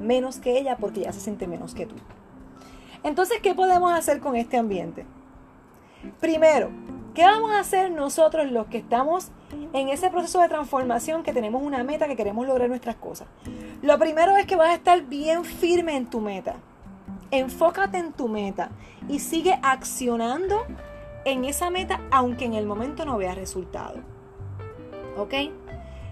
menos 0.00 0.40
que 0.40 0.58
ella 0.58 0.76
porque 0.76 1.02
ella 1.02 1.12
se 1.12 1.20
siente 1.20 1.46
menos 1.46 1.74
que 1.74 1.86
tú. 1.86 1.94
Entonces, 3.04 3.38
¿qué 3.40 3.54
podemos 3.54 3.92
hacer 3.92 4.18
con 4.18 4.34
este 4.34 4.56
ambiente? 4.56 5.06
Primero, 6.20 6.70
¿qué 7.14 7.24
vamos 7.24 7.50
a 7.52 7.60
hacer 7.60 7.90
nosotros 7.90 8.50
los 8.50 8.66
que 8.66 8.78
estamos 8.78 9.28
en 9.72 9.88
ese 9.88 10.10
proceso 10.10 10.40
de 10.40 10.48
transformación 10.48 11.22
que 11.22 11.32
tenemos 11.32 11.62
una 11.62 11.84
meta 11.84 12.06
que 12.06 12.16
queremos 12.16 12.46
lograr 12.46 12.68
nuestras 12.68 12.96
cosas? 12.96 13.28
Lo 13.82 13.98
primero 13.98 14.36
es 14.36 14.46
que 14.46 14.56
vas 14.56 14.70
a 14.70 14.74
estar 14.74 15.02
bien 15.02 15.44
firme 15.44 15.96
en 15.96 16.08
tu 16.08 16.20
meta. 16.20 16.56
Enfócate 17.30 17.98
en 17.98 18.12
tu 18.12 18.28
meta 18.28 18.70
y 19.08 19.18
sigue 19.18 19.58
accionando 19.62 20.64
en 21.24 21.44
esa 21.44 21.70
meta 21.70 22.00
aunque 22.10 22.44
en 22.44 22.54
el 22.54 22.66
momento 22.66 23.04
no 23.04 23.16
veas 23.16 23.36
resultado. 23.36 24.00
¿Ok? 25.16 25.34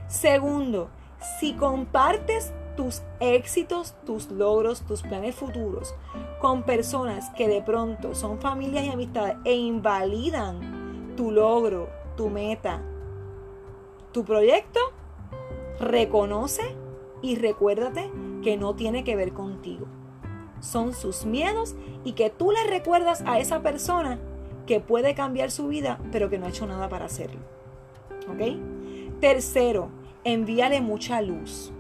Segundo, 0.09 0.91
si 1.39 1.53
compartes 1.55 2.53
tus 2.77 3.03
éxitos, 3.21 3.95
tus 4.07 4.31
logros, 4.31 4.83
tus 4.83 5.03
planes 5.03 5.35
futuros 5.35 5.95
con 6.41 6.63
personas 6.63 7.29
que 7.31 7.49
de 7.49 7.61
pronto 7.61 8.15
son 8.15 8.41
familias 8.41 8.85
y 8.85 8.91
amistades 8.91 9.37
e 9.45 9.55
invalidan 9.55 10.80
tu 11.17 11.31
logro, 11.31 11.89
tu 12.17 12.31
meta, 12.31 12.83
tu 14.13 14.25
proyecto, 14.25 14.81
reconoce 15.79 16.75
y 17.23 17.37
recuérdate 17.37 18.11
que 18.43 18.57
no 18.57 18.75
tiene 18.75 19.05
que 19.05 19.17
ver 19.17 19.33
contigo. 19.33 19.87
Son 20.61 20.93
sus 20.93 21.25
miedos 21.25 21.75
y 22.05 22.13
que 22.13 22.31
tú 22.31 22.51
le 22.51 22.65
recuerdas 22.65 23.23
a 23.27 23.39
esa 23.39 23.63
persona 23.63 24.19
que 24.67 24.81
puede 24.81 25.15
cambiar 25.15 25.51
su 25.51 25.69
vida, 25.69 25.99
pero 26.13 26.29
que 26.31 26.39
no 26.39 26.47
ha 26.47 26.51
hecho 26.51 26.67
nada 26.67 26.89
para 26.89 27.07
hacerlo. 27.07 27.41
¿Ok? 28.29 29.21
Tercero, 29.21 29.89
envíale 30.25 30.81
mucha 30.81 31.23
luz. 31.23 31.73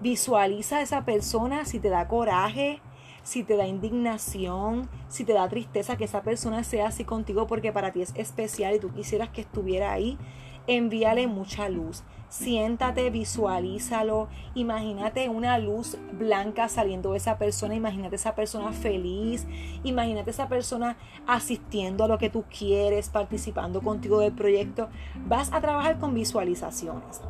Visualiza 0.00 0.78
a 0.78 0.82
esa 0.82 1.04
persona 1.04 1.64
si 1.64 1.80
te 1.80 1.88
da 1.88 2.06
coraje, 2.08 2.80
si 3.22 3.42
te 3.42 3.56
da 3.56 3.66
indignación, 3.66 4.88
si 5.08 5.24
te 5.24 5.32
da 5.32 5.48
tristeza 5.48 5.96
que 5.96 6.04
esa 6.04 6.22
persona 6.22 6.64
sea 6.64 6.88
así 6.88 7.04
contigo 7.04 7.46
porque 7.46 7.72
para 7.72 7.92
ti 7.92 8.02
es 8.02 8.12
especial 8.16 8.74
y 8.74 8.80
tú 8.80 8.92
quisieras 8.92 9.30
que 9.30 9.40
estuviera 9.40 9.92
ahí. 9.92 10.18
Envíale 10.66 11.26
mucha 11.26 11.70
luz. 11.70 12.04
Siéntate, 12.28 13.08
visualízalo. 13.08 14.28
Imagínate 14.54 15.30
una 15.30 15.58
luz 15.58 15.96
blanca 16.12 16.68
saliendo 16.68 17.12
de 17.12 17.16
esa 17.16 17.38
persona. 17.38 17.74
Imagínate 17.74 18.16
esa 18.16 18.34
persona 18.34 18.72
feliz. 18.72 19.46
Imagínate 19.82 20.30
esa 20.30 20.46
persona 20.48 20.98
asistiendo 21.26 22.04
a 22.04 22.08
lo 22.08 22.18
que 22.18 22.28
tú 22.28 22.44
quieres, 22.50 23.08
participando 23.08 23.80
contigo 23.80 24.20
del 24.20 24.32
proyecto. 24.32 24.90
Vas 25.26 25.50
a 25.54 25.62
trabajar 25.62 25.98
con 25.98 26.12
visualizaciones. 26.12 27.22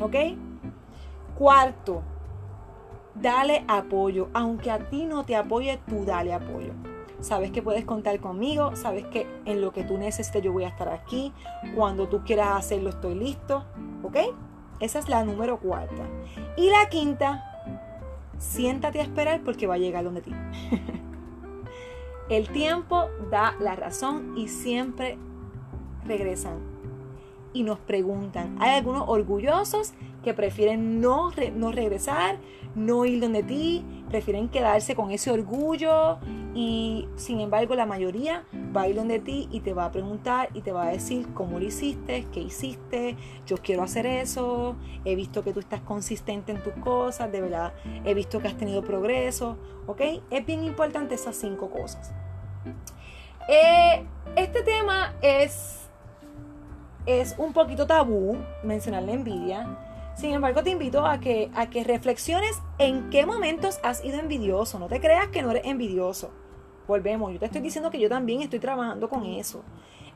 ¿Ok? 0.00 0.16
Cuarto, 1.38 2.02
dale 3.20 3.64
apoyo. 3.68 4.28
Aunque 4.34 4.70
a 4.70 4.78
ti 4.78 5.06
no 5.06 5.24
te 5.24 5.36
apoye, 5.36 5.78
tú 5.88 6.04
dale 6.04 6.32
apoyo. 6.32 6.72
Sabes 7.20 7.50
que 7.50 7.62
puedes 7.62 7.84
contar 7.84 8.20
conmigo, 8.20 8.76
sabes 8.76 9.04
que 9.06 9.26
en 9.46 9.60
lo 9.60 9.72
que 9.72 9.84
tú 9.84 9.96
necesites 9.96 10.42
yo 10.42 10.52
voy 10.52 10.64
a 10.64 10.68
estar 10.68 10.88
aquí. 10.88 11.32
Cuando 11.74 12.08
tú 12.08 12.22
quieras 12.24 12.56
hacerlo 12.56 12.90
estoy 12.90 13.14
listo. 13.14 13.64
¿Ok? 14.02 14.16
Esa 14.80 14.98
es 14.98 15.08
la 15.08 15.24
número 15.24 15.58
cuarta. 15.58 16.02
Y 16.56 16.68
la 16.70 16.88
quinta, 16.90 17.44
siéntate 18.38 19.00
a 19.00 19.02
esperar 19.02 19.40
porque 19.42 19.66
va 19.66 19.74
a 19.74 19.78
llegar 19.78 20.04
donde 20.04 20.20
ti. 20.20 20.32
El 22.28 22.48
tiempo 22.48 23.06
da 23.30 23.54
la 23.60 23.76
razón 23.76 24.36
y 24.36 24.48
siempre 24.48 25.16
regresan 26.04 26.58
y 27.52 27.62
nos 27.62 27.78
preguntan. 27.78 28.56
Hay 28.60 28.76
algunos 28.76 29.04
orgullosos 29.06 29.94
que 30.26 30.34
prefieren 30.34 31.00
no, 31.00 31.30
no 31.54 31.70
regresar, 31.70 32.38
no 32.74 33.04
ir 33.04 33.20
donde 33.20 33.44
ti, 33.44 33.84
prefieren 34.08 34.48
quedarse 34.48 34.96
con 34.96 35.12
ese 35.12 35.30
orgullo 35.30 36.18
y 36.52 37.06
sin 37.14 37.38
embargo 37.38 37.76
la 37.76 37.86
mayoría 37.86 38.44
va 38.76 38.82
a 38.82 38.88
ir 38.88 38.96
donde 38.96 39.20
ti 39.20 39.46
y 39.52 39.60
te 39.60 39.72
va 39.72 39.84
a 39.84 39.92
preguntar 39.92 40.48
y 40.52 40.62
te 40.62 40.72
va 40.72 40.88
a 40.88 40.90
decir 40.90 41.32
cómo 41.32 41.60
lo 41.60 41.64
hiciste, 41.64 42.26
qué 42.32 42.40
hiciste, 42.40 43.16
yo 43.46 43.58
quiero 43.58 43.84
hacer 43.84 44.04
eso, 44.04 44.74
he 45.04 45.14
visto 45.14 45.44
que 45.44 45.52
tú 45.52 45.60
estás 45.60 45.80
consistente 45.82 46.50
en 46.50 46.60
tus 46.60 46.72
cosas, 46.72 47.30
de 47.30 47.40
verdad 47.40 47.72
he 48.04 48.12
visto 48.12 48.40
que 48.40 48.48
has 48.48 48.56
tenido 48.56 48.82
progreso, 48.82 49.56
¿ok? 49.86 50.00
Es 50.32 50.44
bien 50.44 50.64
importante 50.64 51.14
esas 51.14 51.36
cinco 51.36 51.70
cosas. 51.70 52.12
Eh, 53.48 54.04
este 54.34 54.64
tema 54.64 55.14
es, 55.22 55.88
es 57.06 57.36
un 57.38 57.52
poquito 57.52 57.86
tabú 57.86 58.36
mencionar 58.64 59.04
la 59.04 59.12
envidia 59.12 59.85
sin 60.16 60.32
embargo, 60.32 60.62
te 60.62 60.70
invito 60.70 61.04
a 61.04 61.20
que, 61.20 61.50
a 61.54 61.68
que 61.68 61.84
reflexiones 61.84 62.58
en 62.78 63.10
qué 63.10 63.26
momentos 63.26 63.78
has 63.82 64.00
sido 64.00 64.18
envidioso. 64.18 64.78
No 64.78 64.88
te 64.88 64.98
creas 64.98 65.28
que 65.28 65.42
no 65.42 65.50
eres 65.50 65.66
envidioso. 65.66 66.30
Volvemos, 66.88 67.32
yo 67.32 67.38
te 67.38 67.46
estoy 67.46 67.60
diciendo 67.60 67.90
que 67.90 68.00
yo 68.00 68.08
también 68.08 68.40
estoy 68.40 68.58
trabajando 68.58 69.10
con 69.10 69.26
eso. 69.26 69.62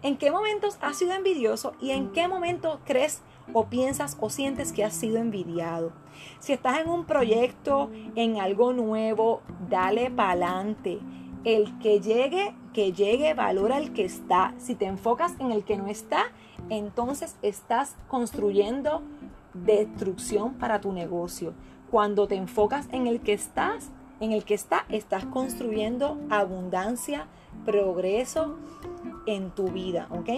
¿En 0.03 0.17
qué 0.17 0.31
momentos 0.31 0.79
has 0.81 0.97
sido 0.97 1.13
envidioso 1.13 1.75
y 1.83 1.91
en 1.91 2.13
qué 2.13 2.29
momentos 2.29 2.79
crees 2.87 3.21
o 3.53 3.67
piensas 3.67 4.17
o 4.21 4.31
sientes 4.31 4.73
que 4.73 4.85
has 4.85 4.95
sido 4.95 5.19
envidiado? 5.19 5.93
Si 6.39 6.55
estás 6.55 6.79
en 6.79 6.89
un 6.89 7.05
proyecto, 7.05 7.91
en 8.15 8.41
algo 8.41 8.73
nuevo, 8.73 9.43
dale 9.69 10.11
para 10.11 10.31
adelante. 10.31 10.99
El 11.45 11.79
que 11.79 12.01
llegue, 12.01 12.55
que 12.73 12.93
llegue, 12.93 13.35
valora 13.35 13.77
el 13.77 13.93
que 13.93 14.07
está. 14.07 14.55
Si 14.57 14.75
te 14.75 14.87
enfocas 14.87 15.35
en 15.39 15.51
el 15.51 15.65
que 15.65 15.77
no 15.77 15.89
está, 15.89 16.33
entonces 16.71 17.37
estás 17.43 17.97
construyendo 18.09 19.03
destrucción 19.55 20.55
para 20.55 20.81
tu 20.81 20.93
negocio. 20.93 21.55
Cuando 21.91 22.29
te 22.29 22.37
enfocas 22.37 22.89
en 22.93 23.07
el 23.07 23.21
que 23.21 23.33
estás, 23.33 23.91
en 24.21 24.33
el 24.33 24.45
que 24.45 24.55
está, 24.55 24.85
estás 24.89 25.25
construyendo 25.25 26.19
abundancia, 26.31 27.27
progreso 27.65 28.57
en 29.27 29.51
tu 29.51 29.69
vida, 29.69 30.07
¿ok? 30.11 30.29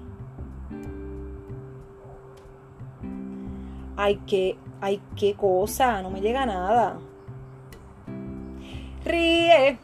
Ay, 3.97 4.22
qué, 4.28 4.58
ay, 4.80 5.01
qué 5.16 5.34
cosa, 5.34 6.01
no 6.01 6.12
me 6.12 6.22
llega 6.22 6.45
nada. 6.45 6.97
Ríe, 9.06 9.80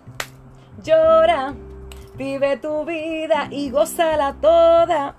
llora, 0.83 1.55
vive 2.15 2.57
tu 2.57 2.85
vida 2.85 3.47
y 3.49 3.71
gózala 3.71 4.35
toda. 4.39 5.15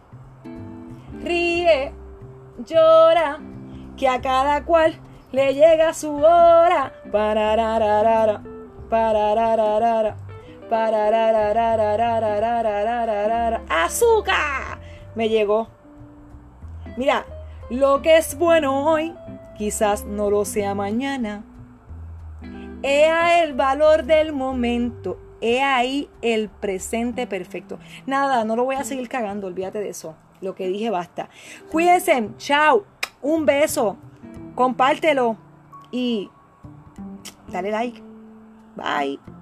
Ríe, 1.22 1.92
llora, 2.66 3.40
que 3.96 4.08
a 4.08 4.20
cada 4.20 4.64
cual 4.64 4.94
le 5.32 5.54
llega 5.54 5.92
su 5.92 6.14
hora. 6.14 6.92
Pararararara, 7.10 8.42
pararararara, 8.88 10.16
azúcar. 13.68 14.78
Me 15.14 15.28
llegó. 15.28 15.68
Mira, 16.96 17.26
lo 17.70 18.02
que 18.02 18.16
es 18.16 18.36
bueno 18.38 18.90
hoy, 18.90 19.14
quizás 19.56 20.04
no 20.04 20.30
lo 20.30 20.44
sea 20.44 20.74
mañana. 20.74 21.44
He 22.82 23.42
el 23.42 23.54
valor 23.54 24.04
del 24.04 24.32
momento. 24.32 25.18
He 25.40 25.62
ahí 25.62 26.08
el 26.22 26.48
presente 26.48 27.26
perfecto. 27.26 27.78
Nada, 28.06 28.44
no 28.44 28.56
lo 28.56 28.64
voy 28.64 28.76
a 28.76 28.84
seguir 28.84 29.08
cagando, 29.08 29.46
olvídate 29.46 29.80
de 29.80 29.90
eso. 29.90 30.14
Lo 30.40 30.54
que 30.54 30.68
dije 30.68 30.90
basta. 30.90 31.28
Cuídense, 31.70 32.30
chao. 32.38 32.84
Un 33.22 33.44
beso, 33.44 33.96
compártelo 34.54 35.36
y 35.90 36.30
dale 37.50 37.70
like. 37.70 38.02
Bye. 38.76 39.39